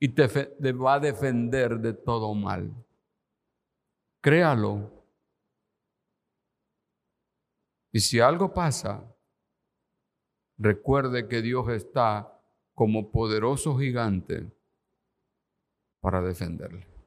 y 0.01 0.09
te, 0.09 0.27
va 0.73 0.95
a 0.95 1.01
defender 1.01 1.79
de 1.79 1.93
todo 1.93 2.35
mal. 2.35 2.73
Créalo. 4.21 4.93
Y 7.93 8.01
si 8.01 8.21
algo 8.21 8.53
pasa, 8.53 9.05
recuerde 10.57 11.29
que 11.29 11.43
Dios 11.43 11.69
está 11.69 12.41
como 12.75 13.11
poderoso 13.11 13.77
gigante 13.79 14.53
para 16.01 16.21
defenderle. 16.23 16.98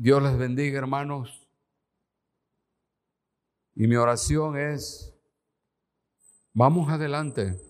Dios 0.00 0.22
les 0.22 0.38
bendiga, 0.38 0.78
hermanos. 0.78 1.44
Y 3.74 3.88
mi 3.88 3.96
oración 3.96 4.56
es, 4.56 5.12
vamos 6.52 6.88
adelante, 6.88 7.60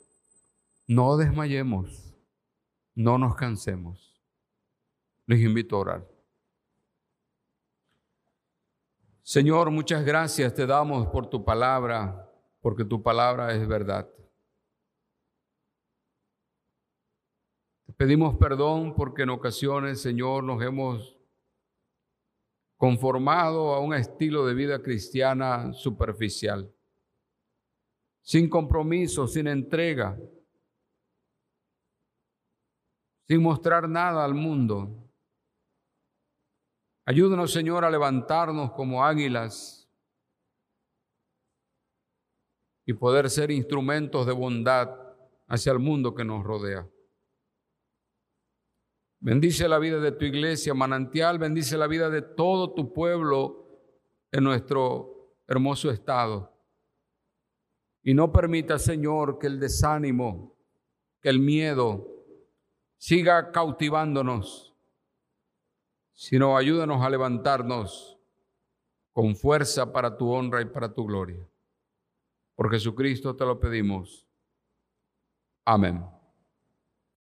no 0.87 1.17
desmayemos, 1.17 2.15
no 2.95 3.17
nos 3.17 3.35
cansemos. 3.35 4.23
Les 5.25 5.41
invito 5.41 5.77
a 5.77 5.79
orar. 5.79 6.09
Señor, 9.23 9.71
muchas 9.71 10.05
gracias 10.05 10.53
te 10.53 10.67
damos 10.67 11.07
por 11.07 11.31
tu 11.31 11.43
palabra, 11.43 12.31
porque 12.61 12.85
tu 12.85 13.03
palabra 13.03 13.55
es 13.55 13.67
verdad. 13.67 14.07
Te 17.87 17.93
pedimos 17.95 18.37
perdón 18.37 18.95
porque 18.95 19.23
en 19.23 19.31
ocasiones, 19.31 20.03
Señor, 20.03 20.45
nos 20.45 20.63
hemos 20.63 21.18
conformado 22.79 23.75
a 23.75 23.81
un 23.81 23.93
estilo 23.93 24.47
de 24.47 24.55
vida 24.55 24.81
cristiana 24.81 25.73
superficial, 25.73 26.73
sin 28.23 28.49
compromiso, 28.49 29.27
sin 29.27 29.49
entrega, 29.49 30.17
sin 33.27 33.43
mostrar 33.43 33.89
nada 33.89 34.25
al 34.25 34.33
mundo. 34.33 35.11
Ayúdanos, 37.05 37.53
Señor, 37.53 37.85
a 37.85 37.91
levantarnos 37.91 38.71
como 38.73 39.05
águilas 39.05 39.91
y 42.87 42.93
poder 42.93 43.29
ser 43.29 43.51
instrumentos 43.51 44.25
de 44.25 44.33
bondad 44.33 44.89
hacia 45.49 45.73
el 45.73 45.81
mundo 45.81 46.15
que 46.15 46.25
nos 46.25 46.45
rodea. 46.45 46.89
Bendice 49.21 49.69
la 49.69 49.79
vida 49.79 49.99
de 49.99 50.13
tu 50.13 50.25
iglesia, 50.25 50.75
manantial, 50.75 51.39
bendice 51.39 51.77
la 51.77 51.89
vida 51.89 52.09
de 52.09 52.23
todo 52.23 52.73
tu 52.73 52.93
pueblo 52.93 53.67
en 54.31 54.45
nuestro 54.45 55.35
hermoso 55.47 55.91
estado. 55.91 56.55
Y 58.03 58.15
no 58.15 58.33
permita, 58.33 58.79
Señor, 58.79 59.39
que 59.39 59.49
el 59.49 59.59
desánimo, 59.59 60.57
que 61.21 61.31
el 61.31 61.41
miedo 61.41 62.07
siga 62.97 63.51
cautivándonos, 63.51 64.75
sino 66.13 66.57
ayúdanos 66.57 67.03
a 67.03 67.11
levantarnos 67.11 68.19
con 69.13 69.35
fuerza 69.35 69.93
para 69.93 70.17
tu 70.17 70.31
honra 70.31 70.63
y 70.63 70.67
para 70.67 70.95
tu 70.95 71.05
gloria. 71.05 71.45
Por 72.55 72.71
Jesucristo 72.71 73.35
te 73.35 73.45
lo 73.45 73.59
pedimos. 73.59 74.27
Amén. 75.65 76.18